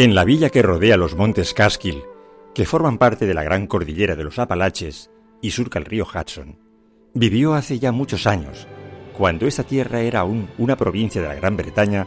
En 0.00 0.14
la 0.14 0.24
villa 0.24 0.50
que 0.50 0.62
rodea 0.62 0.96
los 0.96 1.16
montes 1.16 1.52
Catskill, 1.52 2.04
que 2.54 2.64
forman 2.64 2.98
parte 2.98 3.26
de 3.26 3.34
la 3.34 3.42
gran 3.42 3.66
cordillera 3.66 4.14
de 4.14 4.22
los 4.22 4.38
Apalaches 4.38 5.10
y 5.42 5.50
surca 5.50 5.80
el 5.80 5.86
río 5.86 6.06
Hudson, 6.06 6.56
vivió 7.14 7.54
hace 7.54 7.80
ya 7.80 7.90
muchos 7.90 8.28
años, 8.28 8.68
cuando 9.12 9.48
esta 9.48 9.64
tierra 9.64 10.00
era 10.02 10.20
aún 10.20 10.48
una 10.56 10.76
provincia 10.76 11.20
de 11.20 11.26
la 11.26 11.34
Gran 11.34 11.56
Bretaña, 11.56 12.06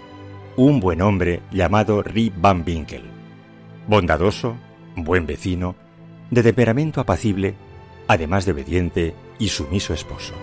un 0.56 0.80
buen 0.80 1.02
hombre 1.02 1.42
llamado 1.52 2.02
Rip 2.02 2.34
Van 2.38 2.64
Winkle. 2.66 3.04
Bondadoso, 3.88 4.56
buen 4.96 5.26
vecino, 5.26 5.76
de 6.30 6.44
temperamento 6.44 7.02
apacible, 7.02 7.56
además 8.08 8.46
de 8.46 8.54
obediente 8.54 9.16
y 9.38 9.50
sumiso 9.50 9.94
esposo. 9.94 10.34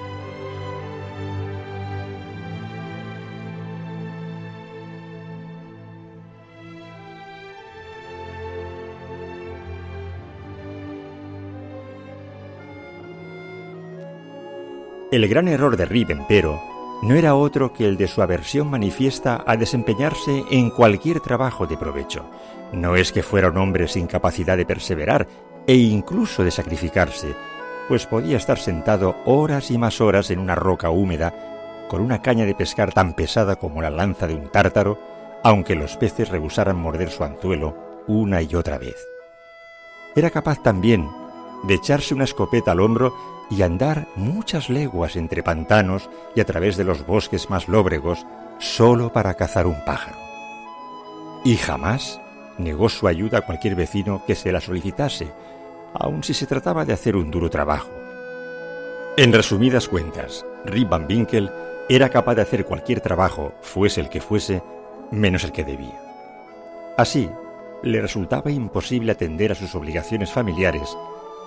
El 15.11 15.27
gran 15.27 15.49
error 15.49 15.79
de 15.79 15.87
Rip, 15.87 16.11
empero, 16.11 16.61
no 17.01 17.15
era 17.15 17.35
otro 17.35 17.73
que 17.73 17.87
el 17.89 17.97
de 17.97 18.09
su 18.09 18.21
aversión 18.21 18.69
manifiesta 18.69 19.43
a 19.47 19.57
desempeñarse 19.57 20.45
en 20.51 20.69
cualquier 20.69 21.21
trabajo 21.21 21.67
de 21.67 21.79
provecho. 21.79 22.29
No 22.75 22.95
es 22.95 23.11
que 23.11 23.23
fuera 23.23 23.49
un 23.49 23.57
hombre 23.57 23.89
sin 23.89 24.07
capacidad 24.07 24.59
de 24.59 24.67
perseverar 24.67 25.27
e 25.67 25.77
incluso 25.77 26.45
de 26.45 26.51
sacrificarse, 26.51 27.35
pues 27.89 28.05
podía 28.05 28.37
estar 28.37 28.59
sentado 28.59 29.17
horas 29.25 29.71
y 29.71 29.79
más 29.79 30.03
horas 30.03 30.31
en 30.31 30.41
una 30.41 30.55
roca 30.55 30.91
húmeda, 30.91 31.87
con 31.89 32.03
una 32.03 32.21
caña 32.21 32.45
de 32.45 32.55
pescar 32.55 32.93
tan 32.93 33.15
pesada 33.15 33.57
como 33.57 33.81
la 33.81 33.89
lanza 33.89 34.27
de 34.27 34.35
un 34.35 34.51
tártaro, 34.51 34.99
aunque 35.43 35.75
los 35.75 35.97
peces 35.97 36.29
rehusaran 36.29 36.77
morder 36.77 37.09
su 37.09 37.25
anzuelo 37.25 38.03
una 38.07 38.43
y 38.43 38.55
otra 38.55 38.77
vez. 38.77 38.97
Era 40.15 40.29
capaz 40.29 40.63
también 40.63 41.09
de 41.65 41.75
echarse 41.75 42.13
una 42.13 42.25
escopeta 42.25 42.73
al 42.73 42.81
hombro 42.81 43.38
y 43.51 43.63
andar 43.63 44.07
muchas 44.17 44.69
leguas 44.69 45.17
entre 45.17 45.43
pantanos 45.43 46.11
y 46.35 46.41
a 46.41 46.45
través 46.45 46.77
de 46.77 46.85
los 46.85 47.07
bosques 47.07 47.51
más 47.51 47.69
lóbregos 47.69 48.27
solo 48.59 49.13
para 49.13 49.35
cazar 49.35 49.67
un 49.67 49.85
pájaro. 49.85 50.19
Y 51.45 51.57
jamás 51.57 52.21
negó 52.59 52.89
su 52.89 53.07
ayuda 53.07 53.39
a 53.39 53.43
cualquier 53.43 53.75
vecino 53.75 54.23
que 54.27 54.35
se 54.35 54.53
la 54.53 54.61
solicitase, 54.61 55.29
aun 55.95 56.23
si 56.23 56.35
se 56.35 56.47
trataba 56.47 56.85
de 56.85 56.93
hacer 56.93 57.17
un 57.17 57.31
duro 57.31 57.49
trabajo. 57.49 57.91
En 59.17 59.33
resumidas 59.33 59.89
cuentas, 59.89 60.45
Rip 60.65 60.89
Van 60.89 61.07
Winkle 61.09 61.51
era 61.89 62.11
capaz 62.11 62.35
de 62.35 62.43
hacer 62.43 62.65
cualquier 62.67 63.01
trabajo, 63.01 63.55
fuese 63.63 64.01
el 64.01 64.09
que 64.09 64.21
fuese, 64.21 64.63
menos 65.11 65.45
el 65.45 65.53
que 65.53 65.65
debía. 65.65 66.01
Así, 66.97 67.31
le 67.83 68.03
resultaba 68.03 68.51
imposible 68.51 69.13
atender 69.13 69.53
a 69.53 69.55
sus 69.55 69.75
obligaciones 69.75 70.33
familiares 70.33 70.97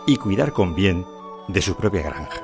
y 0.08 0.16
cuidar 0.16 0.52
con 0.52 0.74
bien 0.76 1.06
de 1.48 1.62
su 1.62 1.76
propia 1.76 2.02
granja. 2.02 2.42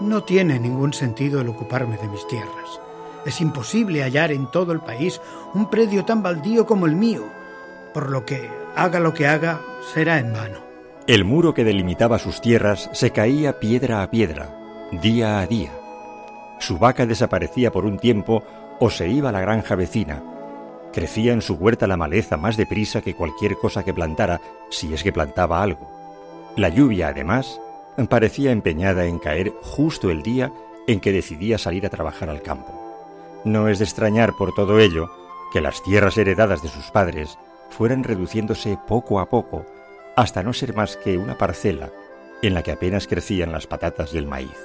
No 0.00 0.22
tiene 0.24 0.58
ningún 0.58 0.92
sentido 0.92 1.40
el 1.40 1.48
ocuparme 1.48 1.96
de 1.96 2.08
mis 2.08 2.26
tierras. 2.26 2.80
Es 3.24 3.40
imposible 3.40 4.02
hallar 4.02 4.32
en 4.32 4.50
todo 4.50 4.72
el 4.72 4.80
país 4.80 5.20
un 5.54 5.70
predio 5.70 6.04
tan 6.04 6.22
baldío 6.22 6.66
como 6.66 6.86
el 6.86 6.96
mío, 6.96 7.22
por 7.94 8.10
lo 8.10 8.24
que 8.24 8.50
haga 8.74 9.00
lo 9.00 9.14
que 9.14 9.26
haga, 9.26 9.60
será 9.94 10.18
en 10.18 10.32
vano. 10.32 10.58
El 11.06 11.24
muro 11.24 11.54
que 11.54 11.64
delimitaba 11.64 12.18
sus 12.18 12.40
tierras 12.40 12.88
se 12.92 13.10
caía 13.10 13.60
piedra 13.60 14.02
a 14.02 14.10
piedra, 14.10 14.56
día 14.92 15.40
a 15.40 15.46
día. 15.46 15.70
Su 16.58 16.78
vaca 16.78 17.06
desaparecía 17.06 17.72
por 17.72 17.84
un 17.84 17.98
tiempo 17.98 18.44
o 18.78 18.90
se 18.90 19.08
iba 19.08 19.28
a 19.28 19.32
la 19.32 19.40
granja 19.40 19.74
vecina. 19.74 20.22
Crecía 20.92 21.32
en 21.32 21.42
su 21.42 21.54
huerta 21.54 21.86
la 21.86 21.96
maleza 21.96 22.36
más 22.36 22.56
deprisa 22.56 23.00
que 23.00 23.14
cualquier 23.14 23.56
cosa 23.56 23.82
que 23.82 23.94
plantara, 23.94 24.40
si 24.70 24.92
es 24.92 25.02
que 25.02 25.12
plantaba 25.12 25.62
algo. 25.62 25.90
La 26.56 26.68
lluvia, 26.68 27.08
además, 27.08 27.60
parecía 28.08 28.52
empeñada 28.52 29.06
en 29.06 29.18
caer 29.18 29.52
justo 29.62 30.10
el 30.10 30.22
día 30.22 30.52
en 30.86 31.00
que 31.00 31.12
decidía 31.12 31.58
salir 31.58 31.86
a 31.86 31.90
trabajar 31.90 32.28
al 32.28 32.42
campo. 32.42 32.72
No 33.44 33.68
es 33.68 33.78
de 33.78 33.84
extrañar 33.84 34.34
por 34.36 34.54
todo 34.54 34.78
ello 34.78 35.10
que 35.52 35.60
las 35.60 35.82
tierras 35.82 36.16
heredadas 36.16 36.62
de 36.62 36.68
sus 36.68 36.90
padres 36.90 37.38
fueran 37.70 38.04
reduciéndose 38.04 38.78
poco 38.86 39.20
a 39.20 39.28
poco 39.28 39.66
hasta 40.16 40.42
no 40.42 40.52
ser 40.52 40.74
más 40.74 40.96
que 40.96 41.18
una 41.18 41.38
parcela 41.38 41.90
en 42.42 42.54
la 42.54 42.62
que 42.62 42.72
apenas 42.72 43.06
crecían 43.06 43.52
las 43.52 43.66
patatas 43.66 44.12
y 44.14 44.18
el 44.18 44.26
maíz. 44.26 44.56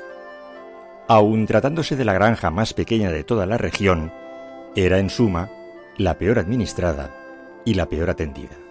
Aun 1.08 1.46
tratándose 1.46 1.96
de 1.96 2.06
la 2.06 2.14
granja 2.14 2.52
más 2.52 2.74
pequeña 2.74 3.12
de 3.12 3.24
toda 3.24 3.46
la 3.46 3.58
región, 3.58 4.12
era 4.76 5.00
en 5.00 5.09
suma 5.09 5.50
la 5.98 6.18
peor 6.18 6.40
administrada 6.40 7.16
y 7.66 7.76
la 7.76 7.88
peor 7.88 8.09
atendida. 8.09 8.66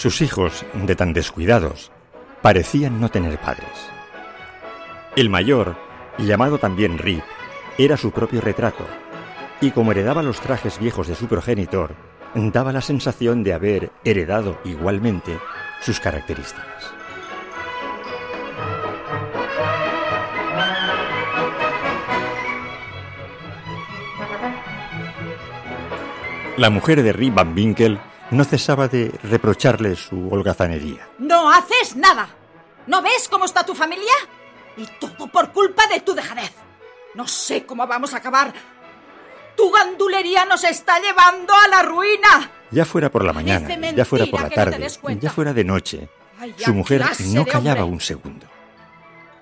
Sus 0.00 0.22
hijos, 0.22 0.64
de 0.72 0.96
tan 0.96 1.12
descuidados, 1.12 1.92
parecían 2.40 3.02
no 3.02 3.10
tener 3.10 3.38
padres. 3.38 3.68
El 5.14 5.28
mayor, 5.28 5.76
llamado 6.16 6.56
también 6.56 6.96
Rip, 6.96 7.22
era 7.76 7.98
su 7.98 8.10
propio 8.10 8.40
retrato, 8.40 8.86
y 9.60 9.72
como 9.72 9.92
heredaba 9.92 10.22
los 10.22 10.40
trajes 10.40 10.78
viejos 10.78 11.06
de 11.06 11.14
su 11.14 11.28
progenitor, 11.28 11.96
daba 12.34 12.72
la 12.72 12.80
sensación 12.80 13.44
de 13.44 13.52
haber 13.52 13.92
heredado 14.02 14.58
igualmente 14.64 15.38
sus 15.82 16.00
características. 16.00 16.94
La 26.56 26.70
mujer 26.70 27.02
de 27.02 27.12
Rip 27.12 27.34
Van 27.34 27.54
Winkle 27.54 28.00
no 28.30 28.44
cesaba 28.44 28.88
de 28.88 29.12
reprocharle 29.22 29.96
su 29.96 30.28
holgazanería. 30.30 31.08
No 31.18 31.50
haces 31.50 31.96
nada. 31.96 32.28
¿No 32.86 33.02
ves 33.02 33.28
cómo 33.28 33.44
está 33.44 33.64
tu 33.64 33.74
familia? 33.74 34.12
Y 34.76 34.86
todo 34.98 35.26
por 35.26 35.52
culpa 35.52 35.86
de 35.88 36.00
tu 36.00 36.14
dejadez. 36.14 36.52
No 37.14 37.26
sé 37.26 37.64
cómo 37.66 37.86
vamos 37.86 38.14
a 38.14 38.18
acabar. 38.18 38.52
Tu 39.56 39.70
gandulería 39.70 40.44
nos 40.44 40.64
está 40.64 41.00
llevando 41.00 41.52
a 41.54 41.68
la 41.68 41.82
ruina. 41.82 42.50
Ya 42.70 42.84
fuera 42.84 43.10
por 43.10 43.24
la 43.24 43.32
mañana, 43.32 43.68
ya 43.92 44.04
fuera 44.04 44.26
por 44.26 44.42
la 44.42 44.50
tarde, 44.50 44.86
ya 45.20 45.30
fuera 45.30 45.52
de 45.52 45.64
noche, 45.64 46.08
su 46.56 46.72
mujer 46.72 47.04
no 47.26 47.44
callaba 47.44 47.84
un 47.84 48.00
segundo. 48.00 48.46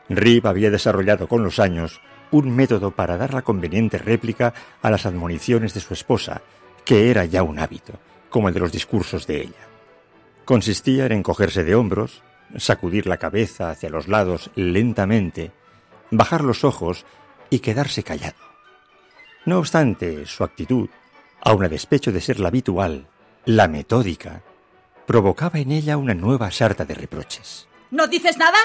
Rip 0.09 0.47
había 0.47 0.71
desarrollado 0.71 1.29
con 1.29 1.45
los 1.45 1.59
años 1.59 2.01
un 2.31 2.55
método 2.55 2.91
para 2.91 3.19
dar 3.19 3.35
la 3.35 3.43
conveniente 3.43 3.99
réplica 3.99 4.55
a 4.81 4.91
las 4.91 5.05
admoniciones 5.07 5.75
de 5.75 5.81
su 5.81 5.93
esposa, 5.93 6.41
que 6.85 7.11
era 7.11 7.27
ya 7.27 7.43
un 7.43 7.59
hábito, 7.59 7.93
como 8.29 8.49
el 8.49 8.55
de 8.55 8.61
los 8.61 8.73
discursos 8.73 9.27
de 9.27 9.43
ella. 9.43 9.69
Consistía 10.45 11.07
en 11.07 11.13
encogerse 11.13 11.65
de 11.65 11.75
hombros, 11.75 12.23
sacudir 12.57 13.07
la 13.07 13.19
cabeza 13.19 13.71
hacia 13.71 13.91
los 13.91 14.09
lados 14.09 14.51
lentamente, 14.55 15.53
bajar 16.11 16.43
los 16.43 16.65
ojos 16.65 17.05
y 17.51 17.61
quedarse 17.61 18.03
callado. 18.03 18.37
No 19.45 19.59
obstante, 19.59 20.27
su 20.27 20.45
actitud, 20.45 20.89
aun 21.41 21.65
a 21.65 21.69
despecho 21.69 22.13
de 22.13 22.21
ser 22.21 22.41
la 22.41 22.49
habitual, 22.49 23.07
la 23.45 23.69
metódica, 23.69 24.43
provocaba 25.07 25.59
en 25.59 25.73
ella 25.73 25.97
una 25.97 26.15
nueva 26.15 26.51
sarta 26.51 26.85
de 26.85 26.95
reproches. 26.95 27.67
¿No 27.91 28.07
dices 28.07 28.37
nada? 28.37 28.59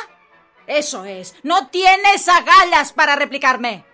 Eso 0.68 1.06
es, 1.06 1.36
no 1.44 1.68
tienes 1.68 2.28
agallas 2.28 2.94
para 2.94 3.16
replicarme. 3.16 3.86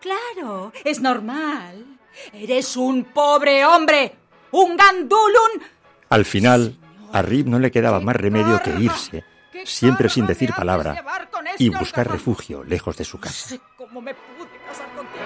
Claro, 0.00 0.72
es 0.84 1.00
normal. 1.00 1.98
Eres 2.32 2.76
un 2.76 3.04
pobre 3.04 3.64
hombre, 3.64 4.16
¡Un 4.52 4.76
gandulun! 4.76 5.62
Al 6.08 6.24
final, 6.24 6.76
a 7.12 7.22
Rip 7.22 7.46
no 7.46 7.58
le 7.58 7.70
quedaba 7.70 8.00
más 8.00 8.16
remedio 8.16 8.60
que 8.62 8.70
irse, 8.78 9.24
siempre 9.64 10.08
sin 10.08 10.26
decir 10.26 10.52
palabra, 10.54 11.04
y 11.58 11.68
buscar 11.68 12.10
refugio 12.10 12.64
lejos 12.64 12.96
de 12.96 13.04
su 13.04 13.20
casa. 13.20 13.56
cómo 13.76 14.00
me 14.00 14.14
pude 14.14 14.58
casar 14.66 14.88
contigo. 14.94 15.24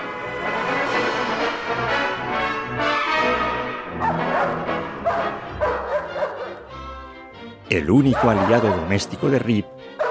El 7.71 7.91
único 7.91 8.29
aliado 8.29 8.69
doméstico 8.69 9.29
de 9.31 9.39
Rip 9.39 9.67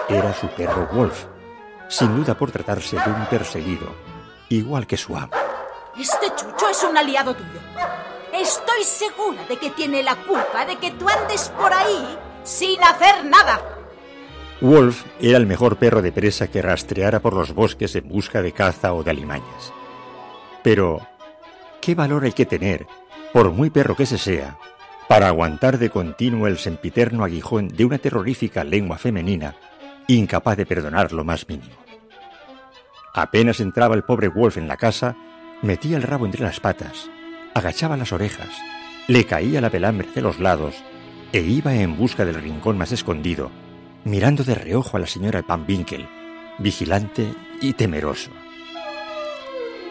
era 0.10 0.34
su 0.34 0.48
perro 0.48 0.90
Wolf, 0.92 1.26
sin 1.88 2.16
duda 2.16 2.36
por 2.36 2.52
tratarse 2.52 2.98
de 2.98 3.12
un 3.12 3.26
perseguido, 3.28 3.94
igual 4.50 4.88
que 4.88 4.98
su 4.98 5.16
amo. 5.16 5.34
Este 5.98 6.34
chucho 6.36 6.68
es 6.70 6.84
un 6.84 6.98
aliado 6.98 7.36
tuyo. 7.36 7.60
Estoy 8.34 8.84
segura 8.84 9.46
de 9.48 9.58
que 9.58 9.70
tiene 9.70 10.02
la 10.02 10.16
culpa 10.16 10.66
de 10.66 10.78
que 10.78 10.90
tú 10.92 11.08
andes 11.08 11.50
por 11.50 11.72
ahí 11.72 12.18
sin 12.44 12.82
hacer 12.82 13.26
nada. 13.26 13.62
Wolf 14.60 15.04
era 15.20 15.38
el 15.38 15.46
mejor 15.46 15.78
perro 15.78 16.02
de 16.02 16.12
presa 16.12 16.48
que 16.48 16.62
rastreara 16.64 17.20
por 17.20 17.34
los 17.34 17.54
bosques 17.54 17.96
en 17.96 18.10
busca 18.10 18.42
de 18.42 18.52
caza 18.52 18.94
o 18.94 19.04
de 19.04 19.12
alimañas. 19.12 19.72
Pero, 20.64 21.06
¿qué 21.80 21.94
valor 21.94 22.24
hay 22.24 22.32
que 22.32 22.48
tener, 22.48 22.88
por 23.34 23.52
muy 23.52 23.70
perro 23.70 23.96
que 23.96 24.08
se 24.08 24.18
sea, 24.18 24.58
para 25.08 25.28
aguantar 25.28 25.78
de 25.78 25.92
continuo 25.92 26.48
el 26.48 26.58
sempiterno 26.58 27.24
aguijón 27.24 27.68
de 27.68 27.86
una 27.86 28.00
terrorífica 28.00 28.64
lengua 28.64 28.98
femenina, 28.98 29.56
incapaz 30.08 30.58
de 30.58 30.66
perdonar 30.66 31.14
lo 31.14 31.24
más 31.24 31.48
mínimo? 31.48 31.76
Apenas 33.14 33.60
entraba 33.60 33.94
el 33.94 34.04
pobre 34.04 34.28
Wolf 34.28 34.58
en 34.58 34.68
la 34.68 34.78
casa, 34.78 35.16
metía 35.62 35.98
el 35.98 36.04
rabo 36.04 36.26
entre 36.26 36.42
las 36.42 36.60
patas, 36.60 37.12
agachaba 37.54 37.98
las 37.98 38.12
orejas, 38.12 38.50
le 39.08 39.26
caía 39.26 39.62
la 39.62 39.70
pelambre 39.70 40.08
de 40.14 40.22
los 40.22 40.40
lados 40.40 40.76
e 41.32 41.42
iba 41.42 41.74
en 41.76 41.98
busca 41.98 42.26
del 42.26 42.36
rincón 42.36 42.78
más 42.78 42.92
escondido, 42.92 43.52
mirando 44.04 44.44
de 44.44 44.56
reojo 44.56 44.98
a 44.98 45.00
la 45.00 45.08
señora 45.08 45.44
Van 45.48 45.66
Winkel, 45.68 46.08
vigilante 46.60 47.34
y 47.62 47.74
temeroso. 47.74 48.32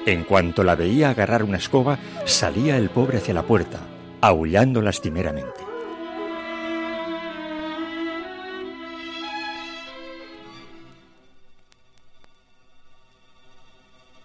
En 0.07 0.25
cuanto 0.25 0.65
la 0.65 0.75
veía 0.75 1.11
agarrar 1.11 1.45
una 1.45 1.59
escoba, 1.59 1.99
salía 2.25 2.77
el 2.77 2.91
pobre 2.91 3.19
hacia 3.19 3.35
la 3.35 3.45
puerta, 3.45 3.81
aullando 4.21 4.83
lastimeramente. 4.83 5.61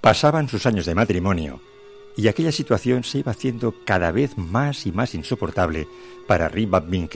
Pasaban 0.01 0.47
sus 0.47 0.65
años 0.65 0.85
de 0.85 0.95
matrimonio 0.95 1.59
y 2.17 2.27
aquella 2.27 2.51
situación 2.51 3.03
se 3.03 3.19
iba 3.19 3.31
haciendo 3.31 3.75
cada 3.85 4.11
vez 4.11 4.37
más 4.37 4.87
y 4.87 4.91
más 4.91 5.13
insoportable 5.13 5.87
para 6.25 6.49
Rip 6.49 6.71
Van. 6.71 7.09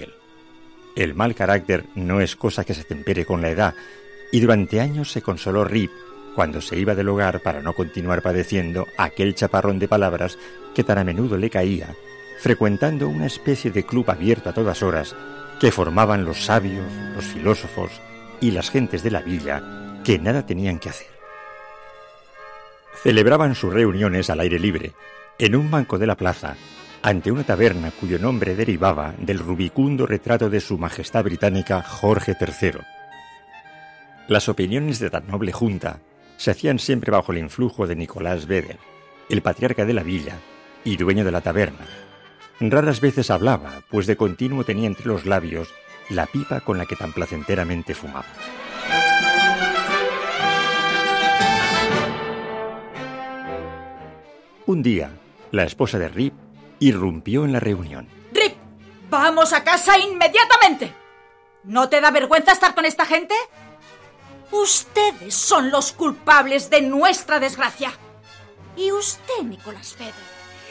El 0.96 1.16
mal 1.16 1.34
carácter 1.36 1.86
no 1.96 2.22
es 2.22 2.36
cosa 2.36 2.64
que 2.64 2.76
se 2.76 2.84
tempere 2.84 3.26
con 3.26 3.42
la 3.42 3.50
edad, 3.50 3.74
y 4.32 4.40
durante 4.40 4.80
años 4.80 5.12
se 5.12 5.22
consoló 5.22 5.66
Rip 5.66 5.92
cuando 6.36 6.62
se 6.62 6.78
iba 6.78 6.96
del 6.96 7.10
hogar 7.10 7.42
para 7.42 7.62
no 7.62 7.74
continuar 7.74 8.22
padeciendo 8.22 8.88
aquel 8.98 9.36
chaparrón 9.36 9.80
de 9.80 9.88
palabras 9.88 10.38
que 10.74 10.84
tan 10.84 11.00
a 11.00 11.04
menudo 11.04 11.36
le 11.36 11.50
caía, 11.50 11.96
frecuentando 12.40 13.10
una 13.10 13.26
especie 13.26 13.72
de 13.72 13.84
club 13.84 14.10
abierto 14.10 14.50
a 14.50 14.54
todas 14.54 14.84
horas 14.84 15.16
que 15.60 15.72
formaban 15.72 16.26
los 16.26 16.46
sabios, 16.46 16.86
los 17.16 17.26
filósofos 17.26 17.92
y 18.40 18.52
las 18.52 18.70
gentes 18.70 19.04
de 19.04 19.12
la 19.12 19.22
villa 19.22 20.00
que 20.04 20.20
nada 20.20 20.46
tenían 20.46 20.80
que 20.80 20.90
hacer. 20.90 21.21
Celebraban 23.04 23.56
sus 23.56 23.74
reuniones 23.74 24.30
al 24.30 24.42
aire 24.42 24.60
libre, 24.60 24.94
en 25.40 25.56
un 25.56 25.72
banco 25.72 25.98
de 25.98 26.06
la 26.06 26.16
plaza, 26.16 26.56
ante 27.02 27.32
una 27.32 27.44
taberna 27.44 27.90
cuyo 27.90 28.20
nombre 28.20 28.56
derivaba 28.56 29.16
del 29.18 29.40
rubicundo 29.40 30.06
retrato 30.06 30.52
de 30.52 30.62
Su 30.62 30.78
Majestad 30.78 31.24
Británica 31.24 31.82
Jorge 31.82 32.36
III. 32.40 32.74
Las 34.28 34.50
opiniones 34.50 35.00
de 35.00 35.10
tan 35.10 35.26
noble 35.26 35.52
junta 35.52 36.00
se 36.38 36.52
hacían 36.52 36.78
siempre 36.78 37.12
bajo 37.12 37.32
el 37.32 37.40
influjo 37.40 37.88
de 37.88 37.96
Nicolás 37.96 38.46
Beder, 38.46 38.78
el 39.30 39.42
patriarca 39.42 39.84
de 39.84 39.94
la 39.94 40.04
villa 40.04 40.36
y 40.84 40.96
dueño 40.98 41.26
de 41.26 41.32
la 41.32 41.42
taberna. 41.42 41.88
Raras 42.60 43.02
veces 43.02 43.32
hablaba, 43.32 43.82
pues 43.90 44.06
de 44.06 44.16
continuo 44.16 44.64
tenía 44.64 44.86
entre 44.86 45.08
los 45.08 45.26
labios 45.26 45.74
la 46.10 46.28
pipa 46.28 46.60
con 46.62 46.78
la 46.78 46.86
que 46.86 46.96
tan 46.96 47.14
placenteramente 47.14 47.96
fumaba. 47.96 48.28
Un 54.72 54.84
día, 54.84 55.12
la 55.52 55.66
esposa 55.66 56.00
de 56.00 56.08
Rip 56.08 56.34
irrumpió 56.80 57.44
en 57.44 57.52
la 57.52 57.60
reunión. 57.60 58.08
Rip, 58.32 58.56
vamos 59.10 59.52
a 59.52 59.66
casa 59.66 60.00
inmediatamente. 60.00 60.96
¿No 61.66 61.90
te 61.90 62.00
da 62.00 62.10
vergüenza 62.10 62.54
estar 62.54 62.74
con 62.74 62.86
esta 62.86 63.06
gente? 63.06 63.36
Ustedes 64.50 65.36
son 65.36 65.72
los 65.72 65.92
culpables 65.92 66.70
de 66.70 66.84
nuestra 66.84 67.42
desgracia. 67.42 67.92
Y 68.78 68.94
usted, 68.94 69.44
Nicolás 69.44 69.94
Feder, 69.94 70.14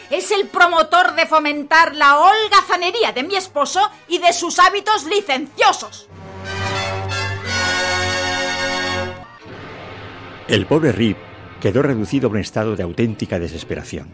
es 0.08 0.30
el 0.30 0.48
promotor 0.48 1.14
de 1.14 1.26
fomentar 1.26 1.94
la 1.94 2.20
holgazanería 2.20 3.12
de 3.12 3.22
mi 3.22 3.36
esposo 3.36 3.90
y 4.08 4.16
de 4.16 4.32
sus 4.32 4.58
hábitos 4.60 5.04
licenciosos. 5.04 6.08
El 10.48 10.64
pobre 10.64 10.90
Rip 10.90 11.18
quedó 11.60 11.82
reducido 11.82 12.28
a 12.28 12.30
un 12.32 12.38
estado 12.38 12.74
de 12.74 12.82
auténtica 12.82 13.38
desesperación. 13.38 14.08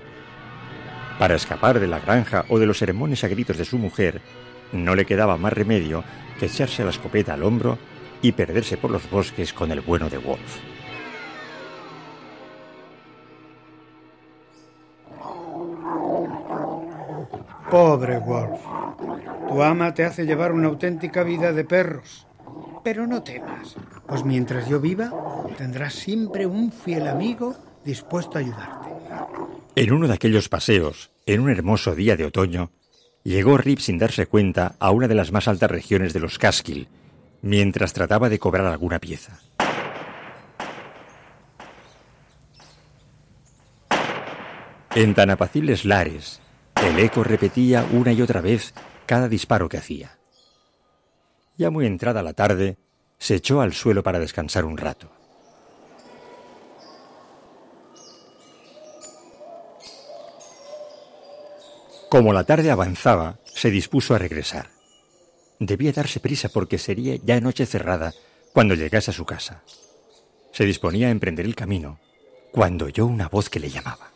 Para 1.19 1.35
escapar 1.35 1.81
de 1.81 1.87
la 1.87 2.01
granja 2.01 2.45
o 2.49 2.59
de 2.59 2.67
los 2.67 2.79
sermones 2.79 3.25
a 3.25 3.29
gritos 3.29 3.57
de 3.57 3.65
su 3.65 3.79
mujer, 3.79 4.21
no 4.73 4.95
le 4.95 5.07
quedaba 5.07 5.37
más 5.39 5.53
remedio 5.53 6.05
que 6.39 6.47
echarse 6.47 6.85
la 6.85 6.91
escopeta 6.91 7.35
al 7.35 7.45
hombro 7.45 7.79
y 8.21 8.33
perderse 8.33 8.77
por 8.77 8.91
los 8.91 9.09
bosques 9.09 9.53
con 9.53 9.71
el 9.71 9.81
bueno 9.81 10.11
de 10.11 10.19
Wolf. 10.19 10.59
Pobre 17.71 18.19
Wolf. 18.19 18.61
Tu 19.49 19.63
ama 19.63 19.95
te 19.95 20.05
hace 20.05 20.27
llevar 20.27 20.53
una 20.53 20.69
auténtica 20.69 21.23
vida 21.23 21.53
de 21.53 21.65
perros. 21.65 22.27
Pero 22.85 23.07
no 23.07 23.23
temas, 23.23 23.77
pues 24.09 24.25
mientras 24.25 24.69
yo 24.69 24.81
viva, 24.81 25.11
tendrás 25.57 25.95
siempre 25.95 26.47
un 26.47 26.73
fiel 26.73 27.09
amigo 27.09 27.57
dispuesto 27.85 28.39
a 28.39 28.41
ayudarte. 28.41 28.89
En 29.75 29.93
uno 29.93 30.09
de 30.09 30.15
aquellos 30.15 30.49
paseos, 30.49 31.11
en 31.27 31.41
un 31.41 31.51
hermoso 31.51 31.95
día 31.95 32.17
de 32.17 32.25
otoño, 32.25 32.71
llegó 33.23 33.59
Rip 33.59 33.79
sin 33.81 33.99
darse 33.99 34.27
cuenta 34.27 34.77
a 34.79 34.91
una 34.91 35.09
de 35.09 35.15
las 35.15 35.33
más 35.33 35.49
altas 35.49 35.71
regiones 35.71 36.13
de 36.13 36.21
los 36.21 36.39
Catskill, 36.39 36.89
mientras 37.43 37.93
trataba 37.93 38.29
de 38.29 38.39
cobrar 38.39 38.67
alguna 38.67 38.99
pieza. 38.99 39.41
En 44.95 45.15
tan 45.15 45.29
apacibles 45.29 45.85
lares, 45.85 46.41
el 46.83 46.99
eco 46.99 47.23
repetía 47.23 47.87
una 47.93 48.13
y 48.13 48.23
otra 48.23 48.41
vez 48.41 48.73
cada 49.05 49.29
disparo 49.29 49.69
que 49.69 49.77
hacía. 49.77 50.19
Ya 51.59 51.71
muy 51.71 51.87
entrada 51.87 52.23
la 52.23 52.33
tarde, 52.33 52.79
se 53.19 53.35
echó 53.35 53.61
al 53.61 53.73
suelo 53.73 54.03
para 54.03 54.19
descansar 54.19 54.65
un 54.65 54.77
rato. 54.77 55.11
Como 62.09 62.33
la 62.33 62.45
tarde 62.45 62.71
avanzaba, 62.71 63.39
se 63.45 63.71
dispuso 63.71 64.15
a 64.15 64.19
regresar. 64.19 64.71
Debía 65.59 65.93
darse 65.93 66.21
prisa 66.21 66.49
porque 66.49 66.79
sería 66.79 67.17
ya 67.17 67.41
noche 67.41 67.67
cerrada 67.67 68.15
cuando 68.53 68.75
llegase 68.75 69.11
a 69.11 69.15
su 69.15 69.25
casa. 69.25 69.63
Se 70.53 70.65
disponía 70.65 71.09
a 71.09 71.11
emprender 71.11 71.45
el 71.45 71.55
camino 71.55 71.99
cuando 72.53 72.87
oyó 72.87 73.07
una 73.07 73.29
voz 73.29 73.51
que 73.51 73.61
le 73.61 73.71
llamaba. 73.71 74.13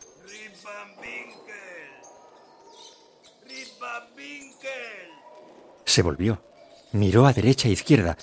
Se 5.85 6.02
volvió, 6.02 6.40
miró 6.92 7.26
a 7.26 7.33
derecha 7.33 7.69
e 7.69 7.73
izquierda, 7.73 8.16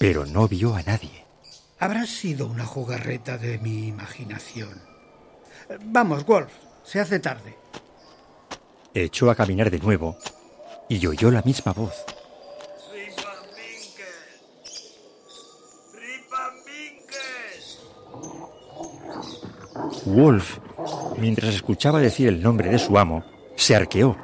pero 0.00 0.24
no 0.24 0.48
vio 0.48 0.74
a 0.74 0.82
nadie. 0.82 1.26
Habrá 1.78 2.06
sido 2.06 2.46
una 2.46 2.64
jugarreta 2.64 3.36
de 3.36 3.58
mi 3.58 3.86
imaginación. 3.86 4.80
Vamos, 5.84 6.24
Wolf, 6.24 6.50
se 6.82 7.00
hace 7.00 7.20
tarde. 7.20 7.58
Echó 8.94 9.30
a 9.30 9.34
caminar 9.34 9.70
de 9.70 9.78
nuevo 9.78 10.16
y 10.88 11.06
oyó 11.06 11.30
la 11.30 11.42
misma 11.42 11.74
voz. 11.74 11.92
Wolf, 20.06 20.60
mientras 21.18 21.54
escuchaba 21.54 22.00
decir 22.00 22.26
el 22.28 22.42
nombre 22.42 22.70
de 22.70 22.78
su 22.78 22.96
amo, 22.98 23.22
se 23.54 23.76
arqueó, 23.76 24.16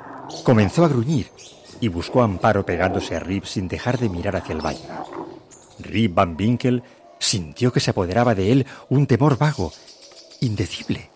comenzó 0.42 0.87
a 0.87 0.88
gruñir 0.88 1.30
y 1.83 1.88
buscó 1.88 2.23
amparo 2.23 2.64
pegándose 2.64 3.14
a 3.14 3.21
Rip 3.21 3.45
sin 3.45 3.68
dejar 3.68 3.99
de 3.99 4.09
mirar 4.09 4.37
hacia 4.37 4.54
el 4.54 4.64
valle. 4.64 4.88
Rip 5.78 6.14
Van 6.14 6.37
Winkle 6.38 6.83
sintió 7.18 7.73
que 7.73 7.80
se 7.80 7.90
apoderaba 7.90 8.35
de 8.35 8.52
él 8.52 8.66
un 8.88 9.06
temor 9.06 9.38
vago, 9.38 9.73
indecible. 10.40 11.11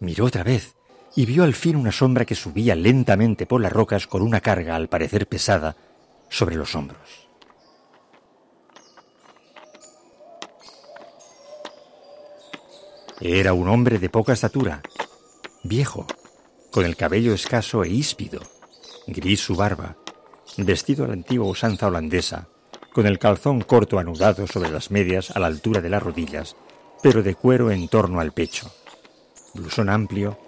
Miró 0.00 0.26
otra 0.26 0.42
vez 0.42 0.74
y 1.14 1.26
vio 1.26 1.44
al 1.44 1.54
fin 1.54 1.76
una 1.76 1.92
sombra 1.92 2.24
que 2.24 2.34
subía 2.34 2.74
lentamente 2.74 3.46
por 3.46 3.60
las 3.60 3.72
rocas 3.72 4.06
con 4.06 4.22
una 4.22 4.40
carga, 4.40 4.76
al 4.76 4.88
parecer 4.88 5.26
pesada, 5.26 5.76
sobre 6.28 6.56
los 6.56 6.74
hombros. 6.74 7.28
Era 13.20 13.52
un 13.52 13.68
hombre 13.68 13.98
de 13.98 14.08
poca 14.08 14.32
estatura, 14.32 14.82
viejo, 15.62 16.06
con 16.72 16.84
el 16.84 16.96
cabello 16.96 17.34
escaso 17.34 17.84
e 17.84 17.90
íspido, 17.90 18.40
gris 19.06 19.40
su 19.40 19.54
barba, 19.54 19.96
vestido 20.56 21.04
a 21.04 21.08
la 21.08 21.12
antigua 21.12 21.46
usanza 21.46 21.86
holandesa, 21.86 22.48
con 22.92 23.06
el 23.06 23.18
calzón 23.18 23.62
corto 23.62 23.98
anudado 23.98 24.46
sobre 24.46 24.70
las 24.70 24.90
medias 24.90 25.30
a 25.30 25.38
la 25.38 25.46
altura 25.46 25.80
de 25.80 25.88
las 25.88 26.02
rodillas, 26.02 26.56
pero 27.02 27.22
de 27.22 27.34
cuero 27.34 27.70
en 27.70 27.88
torno 27.88 28.20
al 28.20 28.32
pecho, 28.32 28.70
blusón 29.54 29.88
amplio 29.88 30.38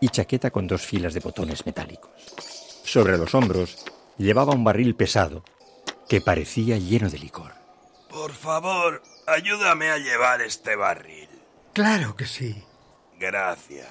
y 0.00 0.08
chaqueta 0.08 0.50
con 0.50 0.66
dos 0.66 0.82
filas 0.82 1.14
de 1.14 1.20
botones 1.20 1.64
metálicos. 1.64 2.10
Sobre 2.84 3.16
los 3.16 3.34
hombros 3.34 3.84
llevaba 4.18 4.54
un 4.54 4.64
barril 4.64 4.94
pesado 4.94 5.42
que 6.08 6.20
parecía 6.20 6.76
lleno 6.76 7.08
de 7.08 7.18
licor. 7.18 7.52
Por 8.10 8.32
favor, 8.32 9.02
ayúdame 9.26 9.90
a 9.90 9.98
llevar 9.98 10.42
este 10.42 10.76
barril. 10.76 11.28
Claro 11.72 12.14
que 12.14 12.26
sí. 12.26 12.62
Gracias. 13.18 13.88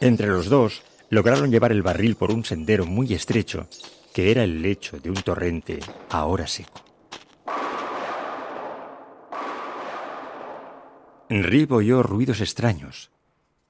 Entre 0.00 0.28
los 0.28 0.48
dos 0.48 0.82
lograron 1.10 1.50
llevar 1.50 1.72
el 1.72 1.82
barril 1.82 2.16
por 2.16 2.30
un 2.30 2.44
sendero 2.44 2.86
muy 2.86 3.12
estrecho, 3.14 3.68
que 4.18 4.32
era 4.32 4.42
el 4.42 4.62
lecho 4.62 4.98
de 4.98 5.10
un 5.10 5.22
torrente 5.22 5.78
ahora 6.10 6.48
seco. 6.48 6.80
Rip 11.30 11.70
oyó 11.70 12.02
ruidos 12.02 12.40
extraños, 12.40 13.12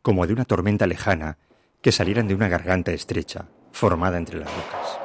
como 0.01 0.27
de 0.27 0.33
una 0.33 0.47
tormenta 0.47 0.87
lejana, 0.87 1.37
que 1.83 1.93
salieran 1.93 2.29
de 2.29 2.35
una 2.35 2.49
garganta 2.49 2.93
estrecha, 2.93 3.51
formada 3.73 4.17
entre 4.17 4.39
las 4.39 4.49
rocas. 4.51 4.99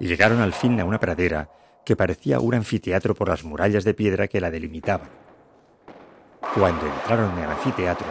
Llegaron 0.00 0.40
al 0.40 0.52
fin 0.52 0.80
a 0.80 0.86
una 0.86 0.98
pradera 0.98 1.48
que 1.84 1.94
parecía 1.94 2.40
un 2.40 2.54
anfiteatro 2.54 3.14
por 3.14 3.28
las 3.28 3.44
murallas 3.44 3.84
de 3.84 3.94
piedra 3.94 4.26
que 4.26 4.40
la 4.40 4.50
delimitaban. 4.50 5.10
Cuando 6.52 6.84
entraron 6.84 7.38
en 7.38 7.44
el 7.44 7.50
anfiteatro, 7.52 8.08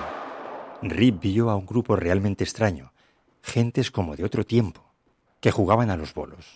Rip 0.82 1.20
vio 1.20 1.50
a 1.50 1.58
un 1.58 1.66
grupo 1.66 1.98
realmente 1.98 2.46
extraño, 2.46 2.94
gentes 3.42 3.92
como 3.92 4.16
de 4.16 4.24
otro 4.24 4.46
tiempo, 4.46 4.91
que 5.42 5.52
jugaban 5.52 5.90
a 5.90 5.98
los 5.98 6.14
bolos. 6.14 6.56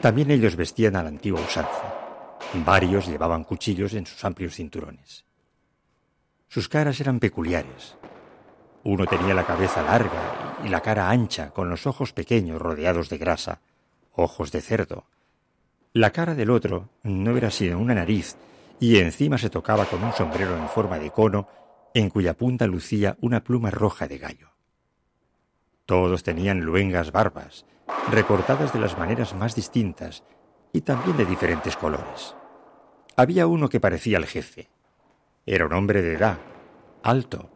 También 0.00 0.30
ellos 0.30 0.56
vestían 0.56 0.96
a 0.96 1.02
la 1.02 1.10
antigua 1.10 1.40
usanza. 1.40 1.94
Varios 2.64 3.06
llevaban 3.06 3.44
cuchillos 3.44 3.94
en 3.94 4.06
sus 4.06 4.24
amplios 4.24 4.54
cinturones. 4.54 5.24
Sus 6.48 6.68
caras 6.68 7.00
eran 7.00 7.20
peculiares. 7.20 7.96
Uno 8.82 9.06
tenía 9.06 9.34
la 9.34 9.46
cabeza 9.46 9.82
larga 9.82 10.58
y 10.64 10.68
la 10.68 10.80
cara 10.80 11.10
ancha, 11.10 11.50
con 11.50 11.68
los 11.68 11.86
ojos 11.86 12.12
pequeños 12.12 12.60
rodeados 12.60 13.08
de 13.08 13.18
grasa, 13.18 13.60
ojos 14.12 14.52
de 14.52 14.60
cerdo. 14.60 15.04
La 15.92 16.10
cara 16.12 16.34
del 16.34 16.50
otro 16.50 16.88
no 17.02 17.36
era 17.36 17.50
sino 17.50 17.78
una 17.78 17.94
nariz, 17.94 18.36
y 18.78 18.98
encima 18.98 19.38
se 19.38 19.50
tocaba 19.50 19.86
con 19.86 20.02
un 20.02 20.12
sombrero 20.12 20.56
en 20.56 20.68
forma 20.68 20.98
de 20.98 21.10
cono 21.10 21.48
en 21.94 22.10
cuya 22.10 22.34
punta 22.34 22.66
lucía 22.66 23.16
una 23.20 23.42
pluma 23.42 23.70
roja 23.70 24.06
de 24.06 24.18
gallo. 24.18 24.55
Todos 25.86 26.24
tenían 26.24 26.62
luengas 26.62 27.12
barbas, 27.12 27.64
recortadas 28.10 28.72
de 28.72 28.80
las 28.80 28.98
maneras 28.98 29.36
más 29.36 29.54
distintas 29.54 30.24
y 30.72 30.80
también 30.80 31.16
de 31.16 31.24
diferentes 31.24 31.76
colores. 31.76 32.34
Había 33.14 33.46
uno 33.46 33.68
que 33.68 33.78
parecía 33.78 34.18
el 34.18 34.26
jefe. 34.26 34.68
Era 35.46 35.66
un 35.66 35.72
hombre 35.72 36.02
de 36.02 36.14
edad, 36.14 36.38
alto, 37.04 37.50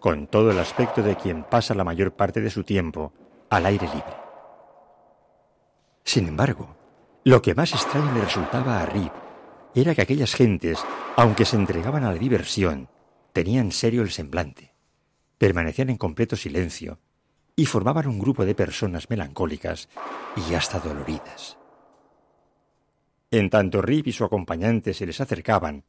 con 0.00 0.26
todo 0.26 0.50
el 0.50 0.58
aspecto 0.58 1.02
de 1.02 1.14
quien 1.14 1.44
pasa 1.44 1.72
la 1.74 1.84
mayor 1.84 2.12
parte 2.12 2.40
de 2.40 2.50
su 2.50 2.64
tiempo 2.64 3.12
al 3.48 3.64
aire 3.66 3.86
libre. 3.86 4.16
Sin 6.02 6.26
embargo, 6.26 6.76
lo 7.22 7.40
que 7.42 7.54
más 7.54 7.72
extraño 7.72 8.12
le 8.12 8.22
resultaba 8.22 8.80
a 8.80 8.86
Rip 8.86 9.12
era 9.76 9.94
que 9.94 10.02
aquellas 10.02 10.34
gentes, 10.34 10.84
aunque 11.16 11.44
se 11.44 11.54
entregaban 11.54 12.02
a 12.02 12.12
la 12.12 12.18
diversión, 12.18 12.88
tenían 13.32 13.70
serio 13.70 14.02
el 14.02 14.10
semblante, 14.10 14.74
permanecían 15.38 15.90
en 15.90 15.96
completo 15.96 16.34
silencio 16.34 16.98
y 17.58 17.66
formaban 17.66 18.06
un 18.06 18.20
grupo 18.20 18.44
de 18.44 18.54
personas 18.54 19.10
melancólicas 19.10 19.88
y 20.36 20.54
hasta 20.54 20.78
doloridas. 20.78 21.58
En 23.32 23.50
tanto 23.50 23.82
Rip 23.82 24.06
y 24.06 24.12
su 24.12 24.22
acompañante 24.22 24.94
se 24.94 25.04
les 25.04 25.20
acercaban, 25.20 25.82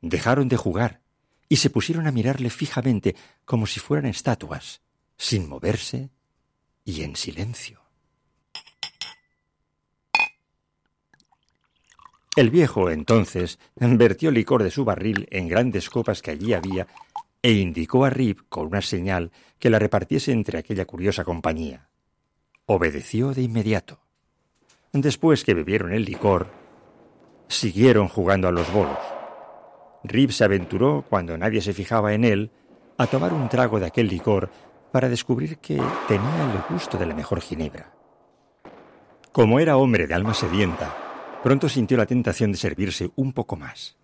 dejaron 0.00 0.48
de 0.48 0.56
jugar 0.56 1.02
y 1.46 1.56
se 1.56 1.68
pusieron 1.68 2.06
a 2.06 2.10
mirarle 2.10 2.48
fijamente 2.48 3.16
como 3.44 3.66
si 3.66 3.80
fueran 3.80 4.06
estatuas, 4.06 4.80
sin 5.18 5.46
moverse 5.46 6.08
y 6.86 7.02
en 7.02 7.14
silencio. 7.14 7.82
El 12.34 12.48
viejo, 12.48 12.88
entonces, 12.88 13.58
vertió 13.76 14.30
licor 14.30 14.62
de 14.62 14.70
su 14.70 14.86
barril 14.86 15.28
en 15.30 15.48
grandes 15.48 15.90
copas 15.90 16.22
que 16.22 16.30
allí 16.30 16.54
había 16.54 16.86
e 17.42 17.52
indicó 17.52 18.04
a 18.04 18.10
Rip 18.10 18.40
con 18.48 18.66
una 18.66 18.82
señal 18.82 19.32
que 19.58 19.70
la 19.70 19.78
repartiese 19.78 20.32
entre 20.32 20.58
aquella 20.58 20.84
curiosa 20.84 21.24
compañía. 21.24 21.88
Obedeció 22.66 23.32
de 23.32 23.42
inmediato. 23.42 24.00
Después 24.92 25.44
que 25.44 25.54
bebieron 25.54 25.92
el 25.92 26.04
licor, 26.04 26.48
siguieron 27.48 28.08
jugando 28.08 28.48
a 28.48 28.52
los 28.52 28.72
bolos. 28.72 28.98
Rip 30.04 30.30
se 30.30 30.44
aventuró, 30.44 31.04
cuando 31.08 31.36
nadie 31.36 31.60
se 31.60 31.72
fijaba 31.72 32.14
en 32.14 32.24
él, 32.24 32.50
a 32.96 33.06
tomar 33.06 33.32
un 33.32 33.48
trago 33.48 33.80
de 33.80 33.86
aquel 33.86 34.08
licor 34.08 34.50
para 34.92 35.08
descubrir 35.08 35.58
que 35.58 35.80
tenía 36.08 36.52
el 36.52 36.74
gusto 36.74 36.98
de 36.98 37.06
la 37.06 37.14
mejor 37.14 37.40
ginebra. 37.40 37.92
Como 39.32 39.60
era 39.60 39.76
hombre 39.76 40.06
de 40.06 40.14
alma 40.14 40.34
sedienta, 40.34 41.40
pronto 41.42 41.68
sintió 41.68 41.96
la 41.96 42.06
tentación 42.06 42.52
de 42.52 42.58
servirse 42.58 43.10
un 43.14 43.32
poco 43.32 43.56
más. 43.56 43.96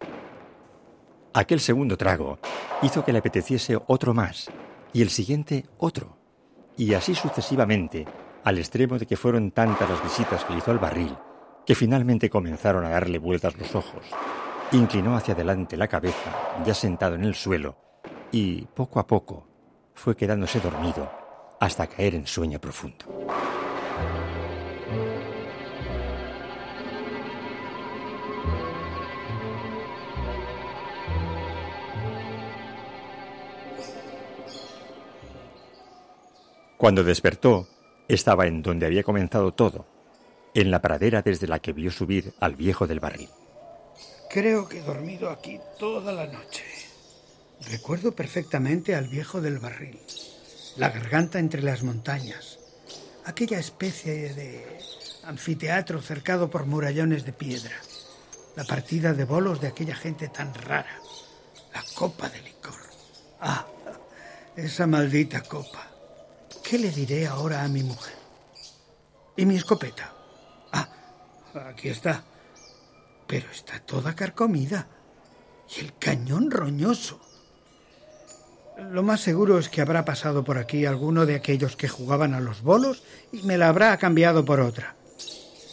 Aquel 1.36 1.60
segundo 1.60 1.98
trago 1.98 2.38
hizo 2.80 3.04
que 3.04 3.12
le 3.12 3.18
apeteciese 3.18 3.78
otro 3.88 4.14
más, 4.14 4.50
y 4.94 5.02
el 5.02 5.10
siguiente 5.10 5.66
otro, 5.76 6.16
y 6.78 6.94
así 6.94 7.14
sucesivamente, 7.14 8.06
al 8.42 8.56
extremo 8.56 8.98
de 8.98 9.04
que 9.04 9.18
fueron 9.18 9.50
tantas 9.50 9.90
las 9.90 10.02
visitas 10.02 10.46
que 10.46 10.56
hizo 10.56 10.70
al 10.70 10.78
barril, 10.78 11.14
que 11.66 11.74
finalmente 11.74 12.30
comenzaron 12.30 12.86
a 12.86 12.88
darle 12.88 13.18
vueltas 13.18 13.54
los 13.58 13.74
ojos. 13.74 14.06
Inclinó 14.72 15.14
hacia 15.14 15.34
adelante 15.34 15.76
la 15.76 15.88
cabeza, 15.88 16.62
ya 16.64 16.72
sentado 16.72 17.16
en 17.16 17.24
el 17.24 17.34
suelo, 17.34 17.76
y 18.32 18.62
poco 18.62 18.98
a 18.98 19.06
poco 19.06 19.46
fue 19.92 20.16
quedándose 20.16 20.58
dormido 20.58 21.12
hasta 21.60 21.86
caer 21.86 22.14
en 22.14 22.26
sueño 22.26 22.58
profundo. 22.58 23.04
Cuando 36.86 37.02
despertó, 37.02 37.66
estaba 38.06 38.46
en 38.46 38.62
donde 38.62 38.86
había 38.86 39.02
comenzado 39.02 39.52
todo, 39.52 39.88
en 40.54 40.70
la 40.70 40.80
pradera 40.80 41.20
desde 41.20 41.48
la 41.48 41.58
que 41.58 41.72
vio 41.72 41.90
subir 41.90 42.32
al 42.38 42.54
viejo 42.54 42.86
del 42.86 43.00
barril. 43.00 43.28
Creo 44.30 44.68
que 44.68 44.78
he 44.78 44.82
dormido 44.82 45.30
aquí 45.30 45.58
toda 45.80 46.12
la 46.12 46.28
noche. 46.28 46.62
Recuerdo 47.68 48.12
perfectamente 48.14 48.94
al 48.94 49.08
viejo 49.08 49.40
del 49.40 49.58
barril, 49.58 49.98
la 50.76 50.90
garganta 50.90 51.40
entre 51.40 51.60
las 51.60 51.82
montañas, 51.82 52.60
aquella 53.24 53.58
especie 53.58 54.32
de 54.34 54.64
anfiteatro 55.24 56.00
cercado 56.00 56.50
por 56.50 56.66
murallones 56.66 57.24
de 57.24 57.32
piedra, 57.32 57.74
la 58.54 58.62
partida 58.62 59.12
de 59.12 59.24
bolos 59.24 59.60
de 59.60 59.66
aquella 59.66 59.96
gente 59.96 60.28
tan 60.28 60.54
rara, 60.54 61.00
la 61.74 61.82
copa 61.96 62.28
de 62.28 62.42
licor. 62.42 62.78
Ah, 63.40 63.66
esa 64.54 64.86
maldita 64.86 65.40
copa. 65.40 65.95
¿Qué 66.68 66.80
le 66.80 66.90
diré 66.90 67.28
ahora 67.28 67.62
a 67.62 67.68
mi 67.68 67.84
mujer? 67.84 68.16
¿Y 69.36 69.46
mi 69.46 69.54
escopeta? 69.54 70.12
Ah, 70.72 70.88
aquí 71.68 71.88
está. 71.90 72.24
Pero 73.28 73.48
está 73.52 73.78
toda 73.78 74.16
carcomida. 74.16 74.88
Y 75.76 75.80
el 75.84 75.96
cañón 75.96 76.50
roñoso. 76.50 77.20
Lo 78.90 79.04
más 79.04 79.20
seguro 79.20 79.60
es 79.60 79.68
que 79.68 79.80
habrá 79.80 80.04
pasado 80.04 80.42
por 80.42 80.58
aquí 80.58 80.86
alguno 80.86 81.24
de 81.24 81.36
aquellos 81.36 81.76
que 81.76 81.88
jugaban 81.88 82.34
a 82.34 82.40
los 82.40 82.62
bolos 82.62 83.04
y 83.30 83.42
me 83.44 83.58
la 83.58 83.68
habrá 83.68 83.96
cambiado 83.96 84.44
por 84.44 84.58
otra. 84.58 84.96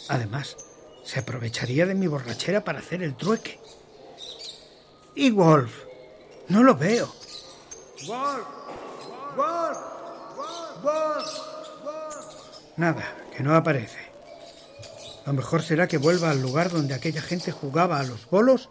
Además, 0.08 0.56
se 1.02 1.18
aprovecharía 1.18 1.86
de 1.86 1.96
mi 1.96 2.06
borrachera 2.06 2.62
para 2.62 2.78
hacer 2.78 3.02
el 3.02 3.16
trueque. 3.16 3.58
¿Y 5.16 5.32
Wolf? 5.32 5.72
No 6.48 6.62
lo 6.62 6.76
veo. 6.76 7.12
Wolf. 8.06 8.46
Wolf. 9.36 9.93
Nada, 12.76 13.04
que 13.34 13.42
no 13.42 13.54
aparece. 13.54 13.98
Lo 15.26 15.32
mejor 15.32 15.62
será 15.62 15.86
que 15.88 15.98
vuelva 15.98 16.30
al 16.30 16.42
lugar 16.42 16.70
donde 16.70 16.94
aquella 16.94 17.22
gente 17.22 17.52
jugaba 17.52 17.98
a 17.98 18.04
los 18.04 18.28
bolos 18.28 18.68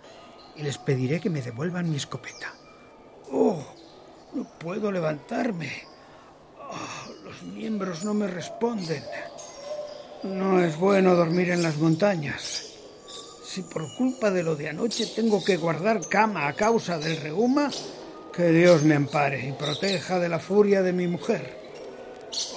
y 0.55 0.63
les 0.63 0.77
pediré 0.77 1.19
que 1.19 1.29
me 1.29 1.41
devuelvan 1.41 1.89
mi 1.89 1.95
escopeta. 1.95 2.53
¡Oh! 3.31 3.63
No 4.33 4.43
puedo 4.59 4.91
levantarme. 4.91 5.83
Oh, 6.59 7.13
los 7.23 7.41
miembros 7.43 8.03
no 8.03 8.13
me 8.13 8.27
responden. 8.27 9.03
No 10.23 10.59
es 10.59 10.77
bueno 10.77 11.15
dormir 11.15 11.49
en 11.51 11.63
las 11.63 11.77
montañas. 11.77 12.73
Si 13.45 13.61
por 13.61 13.83
culpa 13.95 14.31
de 14.31 14.43
lo 14.43 14.55
de 14.55 14.69
anoche 14.69 15.05
tengo 15.15 15.43
que 15.43 15.57
guardar 15.57 16.07
cama 16.07 16.47
a 16.47 16.53
causa 16.53 16.97
del 16.97 17.17
reuma, 17.17 17.69
que 18.33 18.49
Dios 18.49 18.83
me 18.83 18.95
ampare 18.95 19.47
y 19.47 19.51
proteja 19.51 20.19
de 20.19 20.29
la 20.29 20.39
furia 20.39 20.81
de 20.81 20.93
mi 20.93 21.07
mujer. 21.07 21.62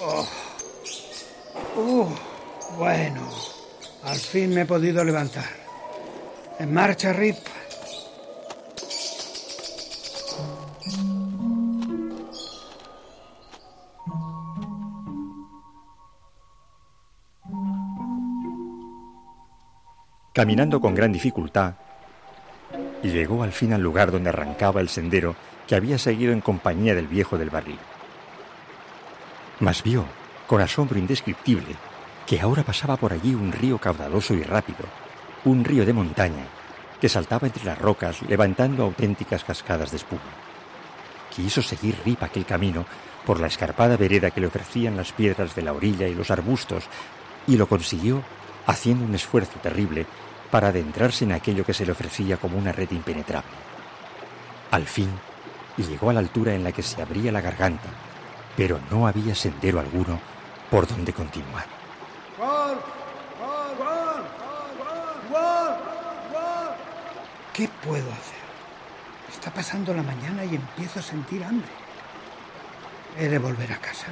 Oh. 0.01 0.27
Uh, 1.75 2.07
bueno, 2.77 3.21
al 4.03 4.17
fin 4.17 4.53
me 4.53 4.61
he 4.61 4.65
podido 4.65 5.03
levantar. 5.03 5.45
En 6.59 6.73
marcha, 6.73 7.13
Rip. 7.13 7.37
Caminando 20.33 20.79
con 20.79 20.93
gran 20.93 21.11
dificultad, 21.11 21.73
llegó 23.01 23.41
al 23.41 23.51
fin 23.51 23.73
al 23.73 23.81
lugar 23.81 24.11
donde 24.11 24.29
arrancaba 24.29 24.81
el 24.81 24.89
sendero 24.89 25.35
que 25.67 25.75
había 25.75 25.97
seguido 25.97 26.31
en 26.31 26.41
compañía 26.41 26.93
del 26.93 27.07
viejo 27.07 27.37
del 27.39 27.49
barril. 27.49 27.79
Mas 29.59 29.81
vio, 29.81 30.05
con 30.45 30.61
asombro 30.61 30.99
indescriptible, 30.99 31.75
que 32.25 32.39
ahora 32.39 32.63
pasaba 32.63 32.97
por 32.97 33.13
allí 33.13 33.33
un 33.33 33.51
río 33.51 33.79
caudaloso 33.79 34.33
y 34.33 34.43
rápido, 34.43 34.85
un 35.45 35.63
río 35.63 35.85
de 35.85 35.93
montaña, 35.93 36.45
que 37.01 37.09
saltaba 37.09 37.47
entre 37.47 37.65
las 37.65 37.79
rocas 37.79 38.21
levantando 38.23 38.83
auténticas 38.83 39.43
cascadas 39.43 39.91
de 39.91 39.97
espuma. 39.97 40.21
Quiso 41.35 41.61
seguir 41.61 41.97
Rip 42.05 42.23
aquel 42.23 42.45
camino 42.45 42.85
por 43.25 43.39
la 43.39 43.47
escarpada 43.47 43.97
vereda 43.97 44.31
que 44.31 44.41
le 44.41 44.47
ofrecían 44.47 44.97
las 44.97 45.11
piedras 45.11 45.55
de 45.55 45.61
la 45.61 45.73
orilla 45.73 46.07
y 46.07 46.15
los 46.15 46.31
arbustos, 46.31 46.85
y 47.47 47.57
lo 47.57 47.67
consiguió 47.67 48.23
haciendo 48.65 49.05
un 49.05 49.15
esfuerzo 49.15 49.59
terrible 49.61 50.05
para 50.51 50.69
adentrarse 50.69 51.25
en 51.25 51.31
aquello 51.31 51.65
que 51.65 51.73
se 51.73 51.85
le 51.85 51.91
ofrecía 51.91 52.37
como 52.37 52.57
una 52.57 52.71
red 52.71 52.91
impenetrable. 52.91 53.51
Al 54.71 54.85
fin, 54.85 55.09
llegó 55.77 56.09
a 56.09 56.13
la 56.13 56.19
altura 56.19 56.53
en 56.53 56.63
la 56.63 56.71
que 56.71 56.83
se 56.83 57.01
abría 57.01 57.31
la 57.31 57.41
garganta, 57.41 57.89
pero 58.57 58.79
no 58.91 59.07
había 59.07 59.35
sendero 59.35 59.79
alguno 59.79 60.19
por 60.71 60.87
donde 60.87 61.13
continuar. 61.13 61.65
¿Qué 67.53 67.69
puedo 67.83 68.11
hacer? 68.11 68.37
Está 69.31 69.51
pasando 69.51 69.93
la 69.93 70.03
mañana 70.03 70.43
y 70.43 70.55
empiezo 70.55 70.99
a 70.99 71.03
sentir 71.03 71.43
hambre. 71.43 71.69
He 73.17 73.29
de 73.29 73.39
volver 73.39 73.71
a 73.71 73.77
casa. 73.77 74.07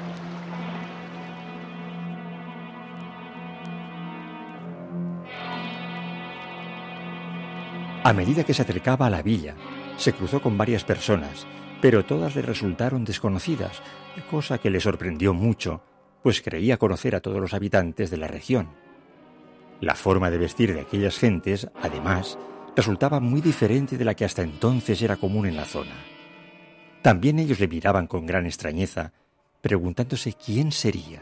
A 8.03 8.13
medida 8.13 8.43
que 8.43 8.53
se 8.53 8.61
acercaba 8.61 9.07
a 9.07 9.09
la 9.09 9.23
villa, 9.23 9.55
se 9.97 10.13
cruzó 10.13 10.39
con 10.39 10.57
varias 10.57 10.83
personas, 10.83 11.47
pero 11.81 12.05
todas 12.05 12.35
le 12.35 12.41
resultaron 12.41 13.05
desconocidas, 13.05 13.81
cosa 14.29 14.57
que 14.57 14.69
le 14.69 14.79
sorprendió 14.79 15.33
mucho, 15.33 15.81
pues 16.23 16.41
creía 16.41 16.77
conocer 16.77 17.15
a 17.15 17.21
todos 17.21 17.39
los 17.39 17.53
habitantes 17.53 18.09
de 18.09 18.17
la 18.17 18.27
región. 18.27 18.69
La 19.81 19.95
forma 19.95 20.31
de 20.31 20.37
vestir 20.37 20.73
de 20.73 20.81
aquellas 20.81 21.17
gentes, 21.17 21.69
además, 21.81 22.37
resultaba 22.75 23.19
muy 23.19 23.41
diferente 23.41 23.97
de 23.97 24.05
la 24.05 24.15
que 24.15 24.25
hasta 24.25 24.41
entonces 24.41 25.01
era 25.01 25.17
común 25.17 25.45
en 25.45 25.55
la 25.55 25.65
zona. 25.65 25.95
También 27.01 27.39
ellos 27.39 27.59
le 27.59 27.67
miraban 27.67 28.07
con 28.07 28.25
gran 28.25 28.45
extrañeza, 28.45 29.13
preguntándose 29.61 30.33
quién 30.33 30.71
sería. 30.71 31.21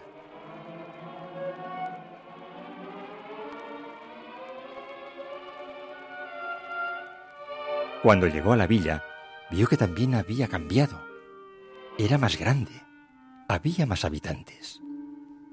Cuando 8.02 8.28
llegó 8.28 8.54
a 8.54 8.58
la 8.58 8.68
villa, 8.68 9.04
vio 9.52 9.68
que 9.68 9.78
también 9.78 10.16
había 10.16 10.48
cambiado. 10.48 11.02
Era 11.98 12.17
más 12.17 12.38
grande. 12.38 12.72
Había 13.48 13.86
más 13.86 14.06
habitantes. 14.06 14.82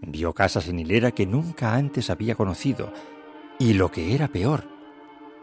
Vio 0.01 0.33
casas 0.33 0.69
en 0.69 0.79
hilera 0.79 1.11
que 1.11 1.27
nunca 1.27 1.75
antes 1.75 2.09
había 2.09 2.35
conocido. 2.35 2.93
Y 3.59 3.75
lo 3.75 3.91
que 3.91 4.14
era 4.14 4.29
peor, 4.29 4.64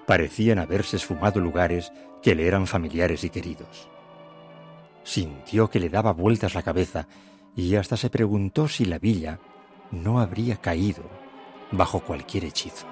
parecían 0.07 0.57
haberse 0.57 0.97
esfumado 0.97 1.39
lugares 1.39 1.91
que 2.23 2.33
le 2.33 2.47
eran 2.47 2.65
familiares 2.65 3.23
y 3.23 3.29
queridos. 3.29 3.89
Sintió 5.03 5.69
que 5.69 5.79
le 5.79 5.89
daba 5.89 6.13
vueltas 6.13 6.55
la 6.55 6.63
cabeza 6.63 7.07
y 7.55 7.75
hasta 7.75 7.95
se 7.95 8.09
preguntó 8.09 8.67
si 8.67 8.85
la 8.85 8.99
villa 8.99 9.39
no 9.91 10.19
habría 10.19 10.57
caído 10.57 11.03
bajo 11.71 11.99
cualquier 11.99 12.45
hechizo. 12.45 12.87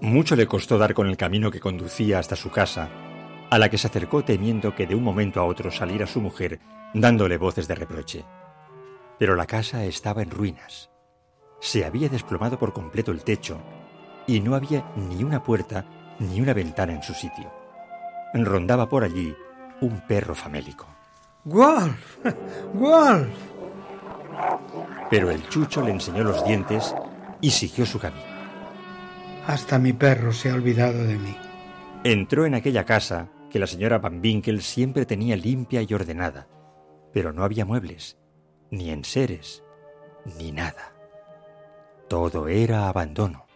Mucho 0.00 0.36
le 0.36 0.46
costó 0.46 0.76
dar 0.76 0.92
con 0.92 1.06
el 1.06 1.16
camino 1.16 1.50
que 1.50 1.60
conducía 1.60 2.18
hasta 2.18 2.36
su 2.36 2.50
casa, 2.50 2.90
a 3.50 3.58
la 3.58 3.70
que 3.70 3.78
se 3.78 3.86
acercó 3.86 4.24
temiendo 4.24 4.74
que 4.74 4.86
de 4.86 4.94
un 4.94 5.02
momento 5.02 5.40
a 5.40 5.44
otro 5.44 5.70
saliera 5.70 6.06
su 6.06 6.20
mujer 6.20 6.60
dándole 6.92 7.38
voces 7.38 7.66
de 7.66 7.74
reproche. 7.74 8.24
Pero 9.18 9.36
la 9.36 9.46
casa 9.46 9.84
estaba 9.84 10.22
en 10.22 10.30
ruinas. 10.30 10.90
Se 11.60 11.86
había 11.86 12.10
desplomado 12.10 12.58
por 12.58 12.74
completo 12.74 13.10
el 13.10 13.24
techo 13.24 13.58
y 14.26 14.40
no 14.40 14.54
había 14.54 14.84
ni 14.96 15.24
una 15.24 15.42
puerta 15.42 15.86
ni 16.18 16.40
una 16.40 16.52
ventana 16.52 16.92
en 16.92 17.02
su 17.02 17.14
sitio. 17.14 17.50
Rondaba 18.34 18.88
por 18.88 19.02
allí 19.02 19.34
un 19.80 20.02
perro 20.06 20.34
famélico. 20.34 20.86
¡Wolf! 21.44 22.18
¡Wolf! 22.74 23.28
Pero 25.08 25.30
el 25.30 25.48
chucho 25.48 25.80
le 25.80 25.92
enseñó 25.92 26.24
los 26.24 26.44
dientes 26.44 26.94
y 27.40 27.50
siguió 27.50 27.86
su 27.86 27.98
camino. 27.98 28.35
Hasta 29.46 29.78
mi 29.78 29.92
perro 29.92 30.32
se 30.32 30.50
ha 30.50 30.54
olvidado 30.54 31.04
de 31.04 31.16
mí. 31.16 31.36
Entró 32.02 32.46
en 32.46 32.54
aquella 32.54 32.84
casa 32.84 33.28
que 33.48 33.60
la 33.60 33.68
señora 33.68 33.98
Van 33.98 34.20
Winkle 34.20 34.60
siempre 34.60 35.06
tenía 35.06 35.36
limpia 35.36 35.82
y 35.82 35.94
ordenada, 35.94 36.48
pero 37.12 37.32
no 37.32 37.44
había 37.44 37.64
muebles, 37.64 38.18
ni 38.72 38.90
enseres, 38.90 39.62
ni 40.38 40.50
nada. 40.50 40.92
Todo 42.08 42.48
era 42.48 42.88
abandono. 42.88 43.46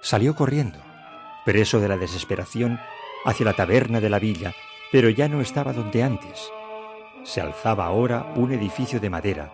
Salió 0.00 0.36
corriendo, 0.36 0.78
preso 1.44 1.80
de 1.80 1.88
la 1.88 1.96
desesperación, 1.96 2.78
hacia 3.24 3.46
la 3.46 3.54
taberna 3.54 4.00
de 4.00 4.10
la 4.10 4.20
villa, 4.20 4.54
pero 4.92 5.10
ya 5.10 5.28
no 5.28 5.40
estaba 5.40 5.72
donde 5.72 6.04
antes. 6.04 6.48
Se 7.24 7.40
alzaba 7.40 7.86
ahora 7.86 8.32
un 8.36 8.52
edificio 8.52 9.00
de 9.00 9.10
madera, 9.10 9.52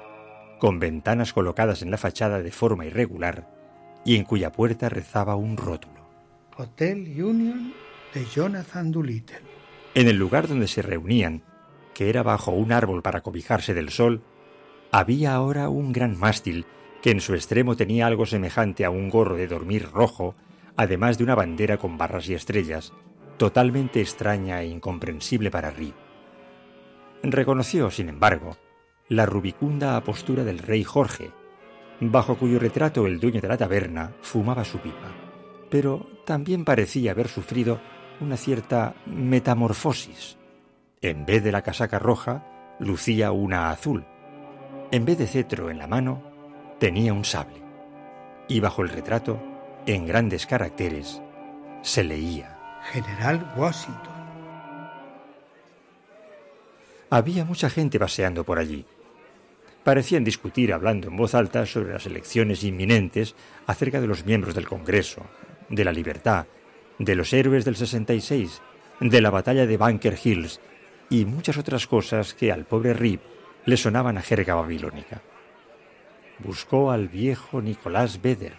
con 0.58 0.78
ventanas 0.78 1.32
colocadas 1.32 1.80
en 1.80 1.90
la 1.90 1.96
fachada 1.96 2.42
de 2.42 2.50
forma 2.50 2.84
irregular, 2.84 3.57
y 4.04 4.16
en 4.16 4.24
cuya 4.24 4.52
puerta 4.52 4.88
rezaba 4.88 5.36
un 5.36 5.56
rótulo. 5.56 6.08
Hotel 6.56 7.22
Union 7.22 7.72
de 8.14 8.24
Jonathan 8.24 8.90
Doolittle. 8.90 9.40
En 9.94 10.08
el 10.08 10.16
lugar 10.16 10.48
donde 10.48 10.66
se 10.66 10.82
reunían, 10.82 11.42
que 11.94 12.08
era 12.08 12.22
bajo 12.22 12.52
un 12.52 12.72
árbol 12.72 13.02
para 13.02 13.22
cobijarse 13.22 13.74
del 13.74 13.90
sol, 13.90 14.22
había 14.90 15.34
ahora 15.34 15.68
un 15.68 15.92
gran 15.92 16.18
mástil 16.18 16.66
que 17.02 17.10
en 17.10 17.20
su 17.20 17.34
extremo 17.34 17.76
tenía 17.76 18.06
algo 18.06 18.26
semejante 18.26 18.84
a 18.84 18.90
un 18.90 19.08
gorro 19.08 19.36
de 19.36 19.46
dormir 19.46 19.88
rojo, 19.92 20.34
además 20.76 21.18
de 21.18 21.24
una 21.24 21.34
bandera 21.34 21.76
con 21.78 21.98
barras 21.98 22.28
y 22.28 22.34
estrellas, 22.34 22.92
totalmente 23.36 24.00
extraña 24.00 24.62
e 24.62 24.66
incomprensible 24.66 25.50
para 25.50 25.70
Rip. 25.70 25.94
Reconoció, 27.22 27.90
sin 27.90 28.08
embargo, 28.08 28.56
la 29.08 29.26
rubicunda 29.26 29.96
apostura 29.96 30.44
del 30.44 30.58
rey 30.58 30.84
Jorge, 30.84 31.30
bajo 32.00 32.36
cuyo 32.36 32.58
retrato 32.58 33.06
el 33.06 33.18
dueño 33.18 33.40
de 33.40 33.48
la 33.48 33.56
taberna 33.56 34.12
fumaba 34.20 34.64
su 34.64 34.78
pipa, 34.78 35.08
pero 35.70 36.06
también 36.24 36.64
parecía 36.64 37.12
haber 37.12 37.28
sufrido 37.28 37.80
una 38.20 38.36
cierta 38.36 38.94
metamorfosis. 39.06 40.36
En 41.00 41.26
vez 41.26 41.42
de 41.44 41.52
la 41.52 41.62
casaca 41.62 41.98
roja, 41.98 42.76
lucía 42.80 43.32
una 43.32 43.70
azul. 43.70 44.04
En 44.90 45.04
vez 45.04 45.18
de 45.18 45.26
cetro 45.26 45.70
en 45.70 45.78
la 45.78 45.86
mano, 45.86 46.22
tenía 46.78 47.12
un 47.12 47.24
sable. 47.24 47.62
Y 48.48 48.60
bajo 48.60 48.82
el 48.82 48.88
retrato, 48.88 49.40
en 49.86 50.06
grandes 50.06 50.46
caracteres, 50.46 51.22
se 51.82 52.04
leía 52.04 52.58
General 52.92 53.54
Washington. 53.56 54.18
Había 57.10 57.44
mucha 57.44 57.70
gente 57.70 57.98
paseando 57.98 58.44
por 58.44 58.58
allí, 58.58 58.84
parecían 59.88 60.22
discutir 60.22 60.74
hablando 60.74 61.08
en 61.08 61.16
voz 61.16 61.34
alta 61.34 61.64
sobre 61.64 61.94
las 61.94 62.04
elecciones 62.04 62.62
inminentes 62.62 63.34
acerca 63.66 64.02
de 64.02 64.06
los 64.06 64.26
miembros 64.26 64.54
del 64.54 64.68
Congreso, 64.68 65.22
de 65.70 65.82
la 65.82 65.92
libertad, 65.92 66.44
de 66.98 67.14
los 67.14 67.32
héroes 67.32 67.64
del 67.64 67.74
66, 67.74 68.60
de 69.00 69.20
la 69.22 69.30
batalla 69.30 69.66
de 69.66 69.78
Bunker 69.78 70.18
Hills 70.22 70.60
y 71.08 71.24
muchas 71.24 71.56
otras 71.56 71.86
cosas 71.86 72.34
que 72.34 72.52
al 72.52 72.66
pobre 72.66 72.92
Rip 72.92 73.22
le 73.64 73.78
sonaban 73.78 74.18
a 74.18 74.20
jerga 74.20 74.56
babilónica. 74.56 75.22
Buscó 76.38 76.90
al 76.90 77.08
viejo 77.08 77.62
Nicolás 77.62 78.20
Beder, 78.20 78.56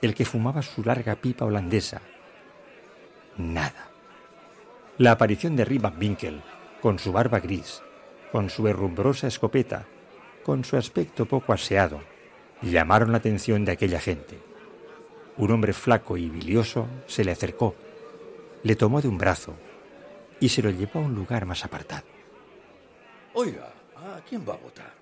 el 0.00 0.14
que 0.14 0.24
fumaba 0.24 0.62
su 0.62 0.82
larga 0.82 1.16
pipa 1.16 1.44
holandesa. 1.44 2.00
Nada. 3.36 3.90
La 4.96 5.10
aparición 5.10 5.54
de 5.54 5.66
Rip 5.66 5.82
Van 5.82 5.98
Winkle, 5.98 6.40
con 6.80 6.98
su 6.98 7.12
barba 7.12 7.40
gris, 7.40 7.82
con 8.32 8.48
su 8.48 8.66
herrumbrosa 8.66 9.26
escopeta, 9.26 9.84
con 10.46 10.62
su 10.62 10.76
aspecto 10.76 11.26
poco 11.26 11.52
aseado, 11.52 12.00
llamaron 12.62 13.10
la 13.10 13.18
atención 13.18 13.64
de 13.64 13.72
aquella 13.72 13.98
gente. 13.98 14.38
Un 15.38 15.50
hombre 15.50 15.72
flaco 15.72 16.16
y 16.16 16.28
bilioso 16.28 16.86
se 17.08 17.24
le 17.24 17.32
acercó, 17.32 17.74
le 18.62 18.76
tomó 18.76 19.02
de 19.02 19.08
un 19.08 19.18
brazo 19.18 19.56
y 20.38 20.48
se 20.50 20.62
lo 20.62 20.70
llevó 20.70 21.00
a 21.00 21.02
un 21.02 21.16
lugar 21.16 21.46
más 21.46 21.64
apartado. 21.64 22.04
Oiga, 23.34 23.74
¿a 23.96 24.20
quién 24.20 24.48
va 24.48 24.54
a 24.54 24.58
votar? 24.58 24.94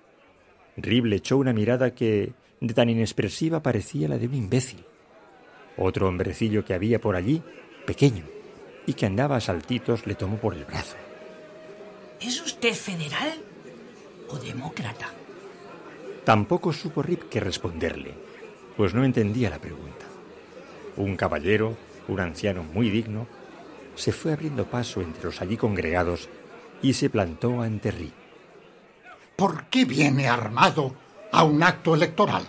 Rib 0.77 1.05
le 1.05 1.17
echó 1.17 1.37
una 1.37 1.53
mirada 1.53 1.93
que, 1.93 2.33
de 2.59 2.73
tan 2.73 2.89
inexpresiva, 2.89 3.61
parecía 3.61 4.07
la 4.07 4.17
de 4.17 4.25
un 4.25 4.33
imbécil. 4.33 4.83
Otro 5.77 6.07
hombrecillo 6.07 6.65
que 6.65 6.73
había 6.73 6.99
por 6.99 7.15
allí, 7.15 7.43
pequeño, 7.85 8.25
y 8.87 8.95
que 8.95 9.05
andaba 9.05 9.35
a 9.35 9.41
saltitos, 9.41 10.07
le 10.07 10.15
tomó 10.15 10.37
por 10.37 10.55
el 10.55 10.65
brazo. 10.65 10.95
¿Es 12.19 12.41
usted 12.41 12.73
federal 12.73 13.37
o 14.27 14.39
demócrata? 14.39 15.11
Tampoco 16.25 16.73
supo 16.73 17.03
Rip 17.03 17.29
qué 17.29 17.39
responderle, 17.39 18.15
pues 18.75 18.95
no 18.95 19.05
entendía 19.05 19.51
la 19.51 19.59
pregunta. 19.59 20.07
Un 20.97 21.15
caballero, 21.15 21.77
un 22.07 22.19
anciano 22.19 22.63
muy 22.63 22.89
digno, 22.89 23.27
se 23.93 24.11
fue 24.11 24.33
abriendo 24.33 24.65
paso 24.65 25.01
entre 25.01 25.25
los 25.25 25.39
allí 25.41 25.55
congregados 25.55 26.27
y 26.81 26.93
se 26.93 27.11
plantó 27.11 27.61
ante 27.61 27.91
Rip. 27.91 28.13
¿Por 29.35 29.65
qué 29.65 29.85
viene 29.85 30.27
armado 30.27 30.95
a 31.31 31.43
un 31.43 31.61
acto 31.61 31.93
electoral? 31.93 32.47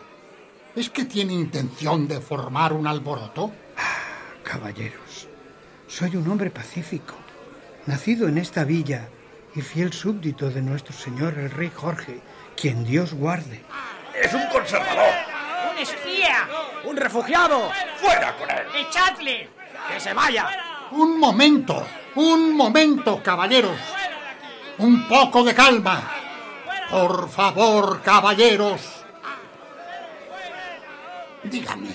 ¿Es 0.75 0.89
que 0.89 1.05
tiene 1.05 1.35
intención 1.35 2.09
de 2.09 2.21
formar 2.23 2.73
un 2.73 2.87
alboroto? 2.87 3.53
Ah, 3.77 4.41
caballeros, 4.43 5.29
soy 5.87 6.17
un 6.17 6.27
hombre 6.29 6.51
pacífico, 6.51 7.15
nacido 7.85 8.27
en 8.27 8.39
esta 8.39 8.65
villa 8.65 9.11
y 9.55 9.61
fiel 9.61 9.93
súbdito 9.93 10.49
de 10.49 10.62
nuestro 10.62 10.95
señor 10.95 11.39
el 11.39 11.51
rey 11.51 11.71
Jorge, 11.75 12.21
quien 12.57 12.85
Dios 12.85 13.12
guarde. 13.14 13.64
¡Es 14.14 14.33
un 14.33 14.47
conservador! 14.47 15.12
¡Un 15.71 15.79
espía! 15.79 16.49
¡Un 16.85 16.97
refugiado! 16.97 17.71
¡Fuera 18.01 18.35
con 18.37 18.51
él! 18.51 18.66
¡Echadle! 18.75 19.51
¡Que 19.88 20.01
se 20.01 20.12
vaya! 20.14 20.49
Un 20.92 21.19
momento, 21.19 21.87
un 22.14 22.57
momento, 22.57 23.23
caballeros. 23.23 23.79
Un 24.79 25.07
poco 25.07 25.45
de 25.45 25.55
calma. 25.55 26.11
Por 26.90 27.29
favor, 27.29 28.01
caballeros. 28.03 28.81
Dígame, 31.42 31.90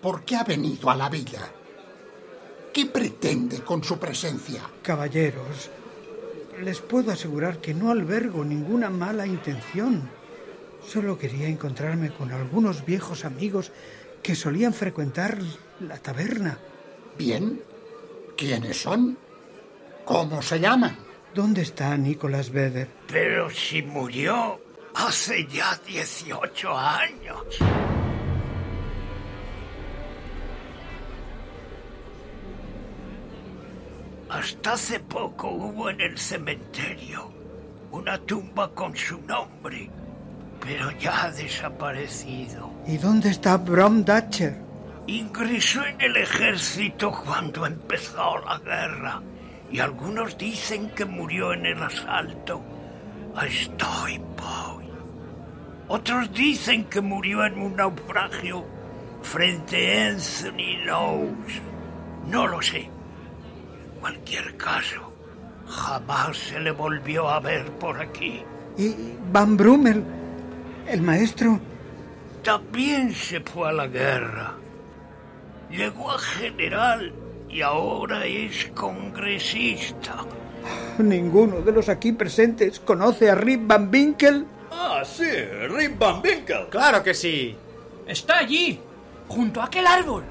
¿por 0.00 0.24
qué 0.24 0.36
ha 0.36 0.44
venido 0.44 0.90
a 0.90 0.96
la 0.96 1.08
villa? 1.08 1.50
¿Qué 2.72 2.86
pretende 2.86 3.62
con 3.62 3.82
su 3.82 3.98
presencia? 3.98 4.62
Caballeros, 4.82 5.70
les 6.62 6.80
puedo 6.80 7.12
asegurar 7.12 7.58
que 7.58 7.74
no 7.74 7.90
albergo 7.90 8.44
ninguna 8.44 8.90
mala 8.90 9.26
intención. 9.26 10.08
Solo 10.86 11.18
quería 11.18 11.48
encontrarme 11.48 12.10
con 12.10 12.32
algunos 12.32 12.84
viejos 12.84 13.24
amigos 13.24 13.72
que 14.22 14.34
solían 14.34 14.72
frecuentar 14.72 15.38
la 15.80 15.98
taberna. 15.98 16.58
Bien. 17.18 17.60
¿Quiénes 18.36 18.80
son? 18.82 19.16
¿Cómo 20.04 20.42
se 20.42 20.60
llaman? 20.60 20.96
¿Dónde 21.34 21.62
está 21.62 21.96
Nicolás 21.96 22.50
Beder? 22.50 22.88
Pero 23.08 23.50
si 23.50 23.82
murió 23.82 24.60
hace 24.94 25.46
ya 25.46 25.78
18 25.86 26.76
años. 26.76 27.58
Hasta 34.28 34.72
hace 34.72 35.00
poco 35.00 35.48
hubo 35.48 35.88
en 35.88 36.00
el 36.00 36.18
cementerio 36.18 37.32
una 37.92 38.18
tumba 38.18 38.72
con 38.74 38.94
su 38.96 39.20
nombre, 39.22 39.88
pero 40.60 40.90
ya 40.92 41.24
ha 41.24 41.30
desaparecido. 41.30 42.70
¿Y 42.86 42.96
dónde 42.96 43.30
está 43.30 43.56
Brom 43.56 44.04
Datcher? 44.04 44.58
Ingresó 45.06 45.84
en 45.86 46.00
el 46.00 46.16
ejército 46.16 47.12
cuando 47.24 47.64
empezó 47.64 48.38
la 48.38 48.58
guerra 48.58 49.22
y 49.70 49.78
algunos 49.78 50.36
dicen 50.36 50.90
que 50.90 51.04
murió 51.04 51.52
en 51.52 51.66
el 51.66 51.80
asalto 51.80 52.60
a 53.36 53.46
Steinboy. 53.46 54.86
Otros 55.88 56.32
dicen 56.32 56.86
que 56.86 57.00
murió 57.00 57.46
en 57.46 57.58
un 57.58 57.76
naufragio 57.76 58.66
frente 59.22 60.02
a 60.02 60.08
Anthony 60.08 60.84
Lowe's. 60.84 61.62
No 62.26 62.48
lo 62.48 62.60
sé. 62.60 62.95
En 64.06 64.12
cualquier 64.12 64.56
caso, 64.56 65.12
jamás 65.66 66.36
se 66.36 66.60
le 66.60 66.70
volvió 66.70 67.28
a 67.28 67.40
ver 67.40 67.64
por 67.72 68.00
aquí. 68.00 68.40
¿Y 68.78 68.94
Van 69.32 69.56
Brummel, 69.56 70.04
el 70.86 71.02
maestro? 71.02 71.58
También 72.44 73.12
se 73.12 73.40
fue 73.40 73.68
a 73.68 73.72
la 73.72 73.88
guerra. 73.88 74.54
Llegó 75.70 76.12
a 76.12 76.18
general 76.18 77.12
y 77.48 77.62
ahora 77.62 78.24
es 78.26 78.66
congresista. 78.76 80.24
Ninguno 80.98 81.60
de 81.62 81.72
los 81.72 81.88
aquí 81.88 82.12
presentes 82.12 82.78
conoce 82.78 83.28
a 83.28 83.34
Rip 83.34 83.66
Van 83.66 83.90
Winkle. 83.92 84.44
Ah, 84.70 85.02
sí, 85.04 85.30
Rip 85.68 85.98
Van 85.98 86.22
Winkle. 86.22 86.68
Claro 86.70 87.02
que 87.02 87.12
sí. 87.12 87.56
Está 88.06 88.38
allí, 88.38 88.78
junto 89.26 89.60
a 89.60 89.64
aquel 89.64 89.86
árbol. 89.86 90.22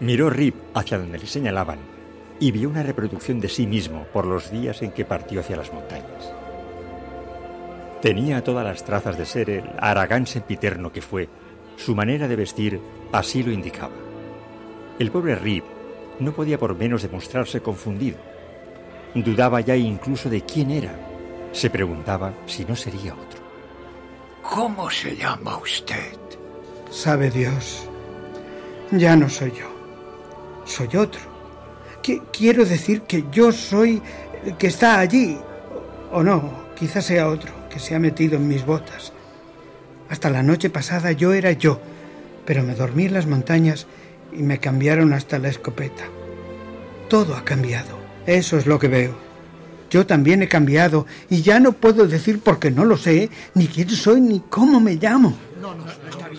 Miró 0.00 0.28
Rip 0.28 0.56
hacia 0.74 0.98
donde 0.98 1.18
le 1.18 1.26
señalaban 1.26 1.97
y 2.40 2.50
vio 2.52 2.68
una 2.68 2.82
reproducción 2.82 3.40
de 3.40 3.48
sí 3.48 3.66
mismo 3.66 4.04
por 4.12 4.26
los 4.26 4.50
días 4.50 4.82
en 4.82 4.92
que 4.92 5.04
partió 5.04 5.40
hacia 5.40 5.56
las 5.56 5.72
montañas. 5.72 6.32
Tenía 8.00 8.44
todas 8.44 8.64
las 8.64 8.84
trazas 8.84 9.18
de 9.18 9.26
ser 9.26 9.50
el 9.50 9.64
aragán 9.78 10.26
sempiterno 10.26 10.92
que 10.92 11.02
fue. 11.02 11.28
Su 11.76 11.94
manera 11.94 12.28
de 12.28 12.36
vestir 12.36 12.80
así 13.12 13.42
lo 13.42 13.50
indicaba. 13.50 13.94
El 14.98 15.10
pobre 15.10 15.34
Rip 15.34 15.64
no 16.20 16.32
podía 16.32 16.58
por 16.58 16.76
menos 16.76 17.02
demostrarse 17.02 17.60
confundido. 17.60 18.18
Dudaba 19.14 19.60
ya 19.60 19.74
incluso 19.74 20.30
de 20.30 20.42
quién 20.42 20.70
era. 20.70 20.94
Se 21.52 21.70
preguntaba 21.70 22.32
si 22.46 22.64
no 22.64 22.76
sería 22.76 23.14
otro. 23.14 23.40
¿Cómo 24.42 24.90
se 24.90 25.16
llama 25.16 25.58
usted? 25.58 26.16
Sabe 26.90 27.30
Dios, 27.30 27.88
ya 28.92 29.16
no 29.16 29.28
soy 29.28 29.52
yo. 29.52 29.66
Soy 30.64 30.96
otro. 30.96 31.37
Qu- 32.08 32.22
quiero 32.32 32.64
decir 32.64 33.02
que 33.02 33.24
yo 33.30 33.52
soy 33.52 34.00
el 34.46 34.56
que 34.56 34.68
está 34.68 34.98
allí. 34.98 35.36
O 36.10 36.22
no, 36.22 36.64
quizás 36.74 37.04
sea 37.04 37.28
otro 37.28 37.52
que 37.68 37.78
se 37.78 37.94
ha 37.94 37.98
metido 37.98 38.36
en 38.36 38.48
mis 38.48 38.64
botas. 38.64 39.12
Hasta 40.08 40.30
la 40.30 40.42
noche 40.42 40.70
pasada 40.70 41.12
yo 41.12 41.34
era 41.34 41.52
yo, 41.52 41.80
pero 42.46 42.62
me 42.62 42.74
dormí 42.74 43.04
en 43.04 43.12
las 43.12 43.26
montañas 43.26 43.86
y 44.32 44.42
me 44.42 44.58
cambiaron 44.58 45.12
hasta 45.12 45.38
la 45.38 45.48
escopeta. 45.48 46.04
Todo 47.10 47.36
ha 47.36 47.44
cambiado. 47.44 47.98
Eso 48.26 48.56
es 48.56 48.66
lo 48.66 48.78
que 48.78 48.88
veo. 48.88 49.12
Yo 49.90 50.06
también 50.06 50.42
he 50.42 50.48
cambiado 50.48 51.04
y 51.28 51.42
ya 51.42 51.60
no 51.60 51.72
puedo 51.72 52.06
decir 52.06 52.40
porque 52.42 52.70
no 52.70 52.86
lo 52.86 52.96
sé, 52.96 53.28
ni 53.54 53.66
quién 53.66 53.90
soy, 53.90 54.20
ni 54.22 54.40
cómo 54.48 54.80
me 54.80 54.94
llamo. 54.94 55.36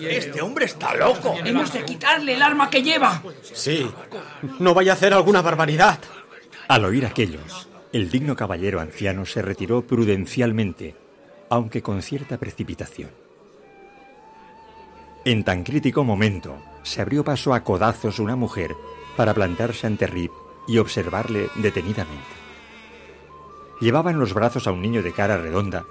Este 0.00 0.42
hombre 0.42 0.66
está 0.66 0.94
loco. 0.94 1.34
Hemos 1.44 1.72
de 1.72 1.84
quitarle 1.84 2.34
el 2.34 2.42
arma 2.42 2.70
que 2.70 2.82
lleva. 2.82 3.22
Sí. 3.42 3.90
No 4.58 4.74
vaya 4.74 4.92
a 4.92 4.94
hacer 4.94 5.12
alguna 5.12 5.42
barbaridad. 5.42 5.98
Al 6.68 6.84
oír 6.84 7.04
aquellos, 7.06 7.68
el 7.92 8.10
digno 8.10 8.36
caballero 8.36 8.80
anciano 8.80 9.26
se 9.26 9.42
retiró 9.42 9.82
prudencialmente, 9.82 10.94
aunque 11.48 11.82
con 11.82 12.02
cierta 12.02 12.38
precipitación. 12.38 13.10
En 15.24 15.44
tan 15.44 15.64
crítico 15.64 16.04
momento, 16.04 16.62
se 16.82 17.02
abrió 17.02 17.24
paso 17.24 17.52
a 17.52 17.62
codazos 17.62 18.18
una 18.18 18.36
mujer 18.36 18.74
para 19.16 19.34
plantarse 19.34 19.86
ante 19.86 20.06
Rip 20.06 20.30
y 20.66 20.78
observarle 20.78 21.48
detenidamente. 21.56 22.40
Llevaba 23.80 24.10
en 24.10 24.18
los 24.18 24.32
brazos 24.32 24.66
a 24.66 24.72
un 24.72 24.80
niño 24.80 25.02
de 25.02 25.12
cara 25.12 25.36
redonda 25.36 25.84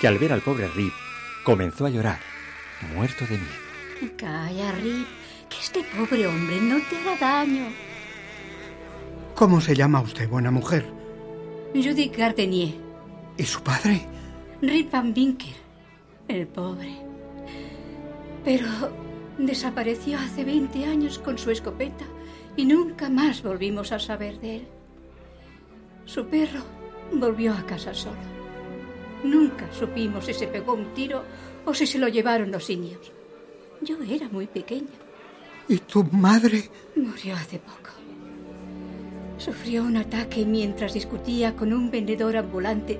que 0.00 0.08
al 0.08 0.18
ver 0.18 0.32
al 0.32 0.40
pobre 0.40 0.68
Rip 0.68 0.92
comenzó 1.44 1.86
a 1.86 1.90
llorar, 1.90 2.20
muerto 2.94 3.24
de 3.26 3.38
miedo. 3.38 4.14
Calla, 4.16 4.72
Rip, 4.72 5.06
que 5.48 5.56
este 5.58 5.84
pobre 5.96 6.26
hombre 6.26 6.60
no 6.60 6.76
te 6.88 6.96
hará 6.96 7.16
daño. 7.18 7.68
¿Cómo 9.34 9.60
se 9.60 9.74
llama 9.74 10.00
usted, 10.00 10.28
buena 10.28 10.50
mujer? 10.50 10.86
Judy 11.74 12.08
Gardenier, 12.08 12.74
¿Y 13.36 13.42
su 13.44 13.62
padre? 13.62 14.06
Rip 14.62 14.92
Van 14.92 15.12
Winkle, 15.16 15.54
el 16.28 16.46
pobre. 16.46 16.96
Pero 18.44 18.66
desapareció 19.38 20.18
hace 20.18 20.44
20 20.44 20.84
años 20.84 21.18
con 21.18 21.36
su 21.36 21.50
escopeta 21.50 22.04
y 22.56 22.64
nunca 22.64 23.08
más 23.08 23.42
volvimos 23.42 23.90
a 23.90 23.98
saber 23.98 24.38
de 24.40 24.56
él. 24.56 24.68
Su 26.04 26.26
perro 26.26 26.60
volvió 27.12 27.54
a 27.54 27.66
casa 27.66 27.92
solo. 27.92 28.34
Nunca 29.24 29.66
supimos 29.72 30.26
si 30.26 30.34
se 30.34 30.46
pegó 30.46 30.74
un 30.74 30.94
tiro 30.94 31.24
o 31.64 31.74
si 31.74 31.86
se 31.86 31.98
lo 31.98 32.08
llevaron 32.08 32.50
los 32.50 32.68
indios. 32.70 33.12
Yo 33.80 33.96
era 34.08 34.28
muy 34.28 34.46
pequeña. 34.46 34.88
¿Y 35.68 35.78
tu 35.78 36.04
madre? 36.04 36.70
Murió 36.96 37.34
hace 37.34 37.58
poco. 37.58 37.90
Sufrió 39.38 39.82
un 39.82 39.96
ataque 39.96 40.44
mientras 40.44 40.94
discutía 40.94 41.54
con 41.56 41.72
un 41.72 41.90
vendedor 41.90 42.36
ambulante 42.36 42.98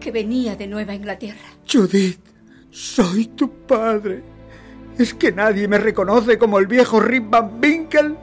que 0.00 0.10
venía 0.10 0.56
de 0.56 0.66
Nueva 0.66 0.94
Inglaterra. 0.94 1.56
Judith, 1.70 2.20
soy 2.70 3.26
tu 3.26 3.50
padre. 3.66 4.22
¿Es 4.98 5.14
que 5.14 5.32
nadie 5.32 5.66
me 5.68 5.78
reconoce 5.78 6.38
como 6.38 6.58
el 6.58 6.66
viejo 6.66 7.00
Rip 7.00 7.30
Van 7.30 7.60
Winkle? 7.62 8.16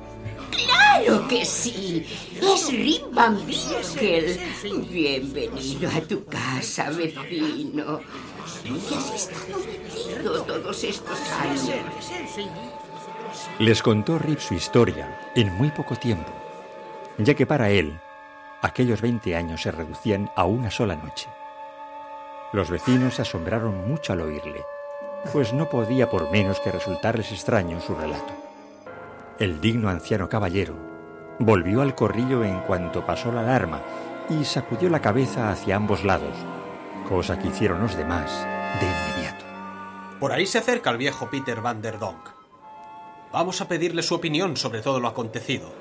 ¡Claro 1.03 1.27
que 1.27 1.45
sí! 1.45 2.05
Es 2.41 2.71
Rip 2.71 3.11
Van 3.11 3.37
Winkle. 3.37 4.37
Bienvenido 4.87 5.89
a 5.89 6.01
tu 6.01 6.23
casa, 6.25 6.91
vecino. 6.91 8.01
¿Dónde 8.63 8.95
has 8.95 9.13
estado 9.15 9.59
metido 9.59 10.43
todos 10.43 10.83
estos 10.83 11.19
años? 11.31 11.71
Les 13.57 13.81
contó 13.81 14.19
Rip 14.19 14.39
su 14.39 14.53
historia 14.53 15.31
en 15.35 15.51
muy 15.55 15.69
poco 15.71 15.95
tiempo, 15.95 16.31
ya 17.17 17.33
que 17.33 17.47
para 17.47 17.71
él 17.71 17.99
aquellos 18.61 19.01
20 19.01 19.35
años 19.35 19.63
se 19.63 19.71
reducían 19.71 20.29
a 20.35 20.45
una 20.45 20.69
sola 20.69 20.95
noche. 20.95 21.29
Los 22.53 22.69
vecinos 22.69 23.15
se 23.15 23.23
asombraron 23.23 23.87
mucho 23.87 24.13
al 24.13 24.21
oírle, 24.21 24.63
pues 25.33 25.51
no 25.51 25.67
podía 25.67 26.09
por 26.11 26.29
menos 26.29 26.59
que 26.59 26.71
resultarles 26.71 27.31
extraño 27.31 27.81
su 27.81 27.95
relato. 27.95 28.33
El 29.39 29.59
digno 29.59 29.89
anciano 29.89 30.29
caballero 30.29 30.90
volvió 31.45 31.81
al 31.81 31.95
corrillo 31.95 32.43
en 32.43 32.59
cuanto 32.61 33.05
pasó 33.05 33.31
la 33.31 33.41
alarma 33.41 33.81
y 34.29 34.45
sacudió 34.45 34.89
la 34.89 35.01
cabeza 35.01 35.49
hacia 35.49 35.75
ambos 35.75 36.03
lados, 36.03 36.35
cosa 37.09 37.39
que 37.39 37.47
hicieron 37.47 37.81
los 37.81 37.95
demás 37.95 38.45
de 38.79 38.85
inmediato. 38.85 39.45
Por 40.19 40.31
ahí 40.31 40.45
se 40.45 40.59
acerca 40.59 40.91
el 40.91 40.97
viejo 40.97 41.29
Peter 41.29 41.59
Van 41.61 41.81
der 41.81 41.97
Donk. 41.97 42.29
Vamos 43.31 43.59
a 43.61 43.67
pedirle 43.67 44.03
su 44.03 44.13
opinión 44.13 44.55
sobre 44.55 44.81
todo 44.81 44.99
lo 44.99 45.07
acontecido. 45.07 45.73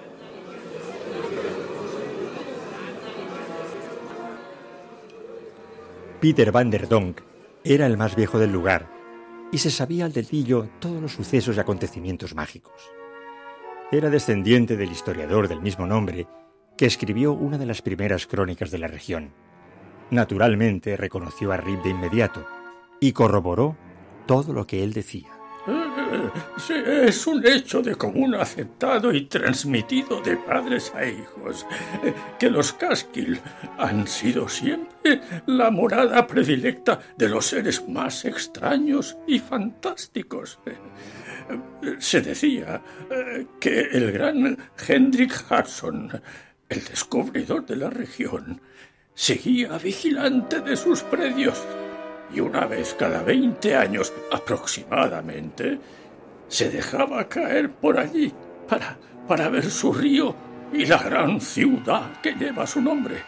Peter 6.20 6.52
Van 6.52 6.70
der 6.70 6.88
Donk 6.88 7.20
era 7.64 7.86
el 7.86 7.96
más 7.96 8.16
viejo 8.16 8.38
del 8.38 8.52
lugar 8.52 8.88
y 9.52 9.58
se 9.58 9.70
sabía 9.70 10.06
al 10.06 10.12
dedillo 10.12 10.68
todos 10.78 11.02
los 11.02 11.12
sucesos 11.12 11.56
y 11.56 11.60
acontecimientos 11.60 12.34
mágicos. 12.34 12.99
Era 13.92 14.08
descendiente 14.08 14.76
del 14.76 14.92
historiador 14.92 15.48
del 15.48 15.60
mismo 15.60 15.84
nombre 15.84 16.28
que 16.78 16.86
escribió 16.86 17.32
una 17.32 17.58
de 17.58 17.66
las 17.66 17.82
primeras 17.82 18.28
crónicas 18.28 18.70
de 18.70 18.78
la 18.78 18.86
región. 18.86 19.34
Naturalmente 20.10 20.96
reconoció 20.96 21.50
a 21.50 21.56
Rip 21.56 21.82
de 21.82 21.90
inmediato 21.90 22.46
y 23.00 23.10
corroboró 23.10 23.76
todo 24.26 24.52
lo 24.52 24.64
que 24.64 24.84
él 24.84 24.92
decía. 24.92 25.39
Es 26.68 27.26
un 27.26 27.46
hecho 27.46 27.82
de 27.82 27.94
común 27.94 28.34
aceptado 28.34 29.12
y 29.12 29.26
transmitido 29.26 30.20
de 30.20 30.36
padres 30.36 30.92
a 30.94 31.04
hijos, 31.04 31.66
que 32.38 32.50
los 32.50 32.72
Caskill 32.72 33.40
han 33.78 34.06
sido 34.06 34.48
siempre 34.48 35.20
la 35.46 35.70
morada 35.70 36.26
predilecta 36.26 37.00
de 37.16 37.28
los 37.28 37.46
seres 37.46 37.88
más 37.88 38.24
extraños 38.24 39.16
y 39.26 39.38
fantásticos. 39.38 40.58
Se 41.98 42.20
decía 42.20 42.82
que 43.58 43.80
el 43.80 44.12
gran 44.12 44.56
Hendrik 44.86 45.44
Hudson, 45.50 46.20
el 46.68 46.84
descubridor 46.84 47.66
de 47.66 47.76
la 47.76 47.90
región, 47.90 48.60
seguía 49.14 49.76
vigilante 49.78 50.60
de 50.60 50.76
sus 50.76 51.02
predios 51.02 51.60
y 52.32 52.40
una 52.40 52.66
vez 52.66 52.94
cada 52.94 53.22
veinte 53.22 53.74
años 53.74 54.12
aproximadamente 54.32 55.78
se 56.48 56.70
dejaba 56.70 57.28
caer 57.28 57.70
por 57.70 57.98
allí 57.98 58.32
para, 58.68 58.96
para 59.26 59.48
ver 59.48 59.70
su 59.70 59.92
río 59.92 60.34
y 60.72 60.86
la 60.86 61.02
gran 61.02 61.40
ciudad 61.40 62.20
que 62.20 62.32
lleva 62.32 62.66
su 62.66 62.80
nombre. 62.80 63.22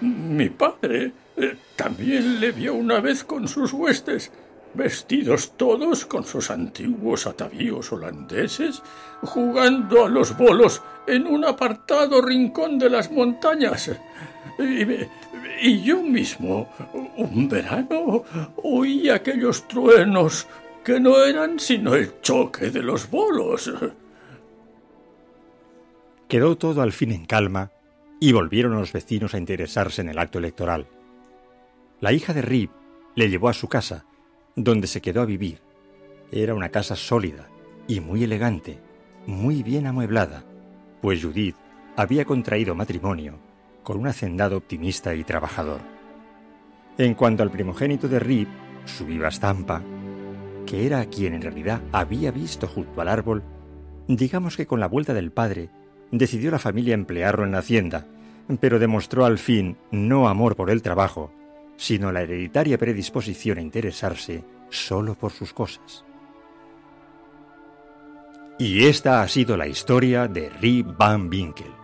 Mi 0.00 0.48
padre 0.48 1.12
eh, 1.36 1.56
también 1.76 2.40
le 2.40 2.52
vio 2.52 2.74
una 2.74 3.00
vez 3.00 3.24
con 3.24 3.46
sus 3.46 3.72
huestes, 3.72 4.32
vestidos 4.72 5.56
todos 5.56 6.06
con 6.06 6.24
sus 6.24 6.50
antiguos 6.50 7.26
atavíos 7.26 7.92
holandeses, 7.92 8.82
jugando 9.22 10.06
a 10.06 10.08
los 10.08 10.36
bolos 10.36 10.82
en 11.06 11.26
un 11.26 11.44
apartado 11.44 12.22
rincón 12.22 12.78
de 12.78 12.88
las 12.88 13.10
montañas. 13.10 13.90
Y, 14.58 14.84
y 15.60 15.82
yo 15.82 16.02
mismo, 16.02 16.68
un 17.16 17.48
verano, 17.48 18.24
oí 18.62 19.10
aquellos 19.10 19.68
truenos 19.68 20.46
que 20.82 20.98
no 20.98 21.22
eran 21.22 21.60
sino 21.60 21.94
el 21.94 22.20
choque 22.20 22.70
de 22.70 22.82
los 22.82 23.10
bolos. 23.10 23.70
Quedó 26.28 26.56
todo 26.56 26.80
al 26.82 26.92
fin 26.92 27.12
en 27.12 27.26
calma 27.26 27.70
y 28.20 28.32
volvieron 28.32 28.74
los 28.74 28.92
vecinos 28.92 29.34
a 29.34 29.38
interesarse 29.38 30.00
en 30.00 30.08
el 30.08 30.18
acto 30.18 30.38
electoral. 30.38 30.86
La 32.00 32.12
hija 32.12 32.32
de 32.32 32.42
Rip 32.42 32.70
le 33.14 33.28
llevó 33.28 33.48
a 33.48 33.54
su 33.54 33.68
casa, 33.68 34.06
donde 34.56 34.86
se 34.86 35.02
quedó 35.02 35.20
a 35.20 35.26
vivir. 35.26 35.60
Era 36.32 36.54
una 36.54 36.70
casa 36.70 36.96
sólida 36.96 37.48
y 37.86 38.00
muy 38.00 38.24
elegante, 38.24 38.78
muy 39.26 39.62
bien 39.62 39.86
amueblada, 39.86 40.44
pues 41.02 41.22
Judith 41.22 41.56
había 41.96 42.24
contraído 42.24 42.74
matrimonio 42.74 43.49
con 43.82 43.98
un 43.98 44.06
hacendado 44.06 44.56
optimista 44.56 45.14
y 45.14 45.24
trabajador. 45.24 45.80
En 46.98 47.14
cuanto 47.14 47.42
al 47.42 47.50
primogénito 47.50 48.08
de 48.08 48.18
Rip, 48.18 48.48
su 48.84 49.06
viva 49.06 49.28
estampa, 49.28 49.82
que 50.66 50.86
era 50.86 51.04
quien 51.06 51.34
en 51.34 51.42
realidad 51.42 51.80
había 51.92 52.30
visto 52.30 52.66
junto 52.66 53.00
al 53.00 53.08
árbol, 53.08 53.42
digamos 54.06 54.56
que 54.56 54.66
con 54.66 54.80
la 54.80 54.88
vuelta 54.88 55.14
del 55.14 55.32
padre 55.32 55.70
decidió 56.10 56.50
la 56.50 56.58
familia 56.58 56.94
emplearlo 56.94 57.44
en 57.44 57.52
la 57.52 57.58
hacienda, 57.58 58.06
pero 58.60 58.78
demostró 58.78 59.24
al 59.24 59.38
fin 59.38 59.76
no 59.90 60.28
amor 60.28 60.56
por 60.56 60.70
el 60.70 60.82
trabajo, 60.82 61.32
sino 61.76 62.12
la 62.12 62.22
hereditaria 62.22 62.78
predisposición 62.78 63.58
a 63.58 63.62
interesarse 63.62 64.44
solo 64.68 65.14
por 65.14 65.32
sus 65.32 65.52
cosas. 65.52 66.04
Y 68.58 68.84
esta 68.84 69.22
ha 69.22 69.28
sido 69.28 69.56
la 69.56 69.66
historia 69.66 70.28
de 70.28 70.50
Rip 70.50 70.86
Van 70.98 71.30
Winkle. 71.30 71.79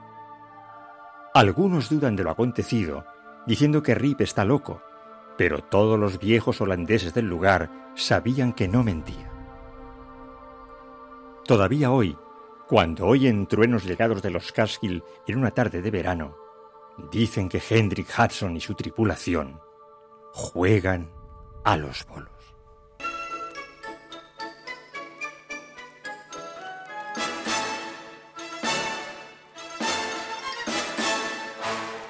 Algunos 1.36 1.90
dudan 1.90 2.16
de 2.16 2.24
lo 2.24 2.30
acontecido, 2.30 3.04
diciendo 3.46 3.82
que 3.82 3.94
Rip 3.94 4.22
está 4.22 4.46
loco, 4.46 4.80
pero 5.36 5.58
todos 5.62 6.00
los 6.00 6.18
viejos 6.18 6.62
holandeses 6.62 7.12
del 7.12 7.26
lugar 7.26 7.92
sabían 7.94 8.54
que 8.54 8.68
no 8.68 8.82
mentía. 8.82 9.30
Todavía 11.44 11.90
hoy, 11.90 12.16
cuando 12.66 13.04
oyen 13.04 13.46
truenos 13.46 13.84
llegados 13.84 14.22
de 14.22 14.30
los 14.30 14.50
Catskill 14.50 15.04
en 15.26 15.36
una 15.36 15.50
tarde 15.50 15.82
de 15.82 15.90
verano, 15.90 16.38
dicen 17.12 17.50
que 17.50 17.60
Hendrik 17.68 18.08
Hudson 18.18 18.56
y 18.56 18.62
su 18.62 18.72
tripulación 18.72 19.60
juegan 20.32 21.10
a 21.64 21.76
los 21.76 22.06
bolos. 22.06 22.35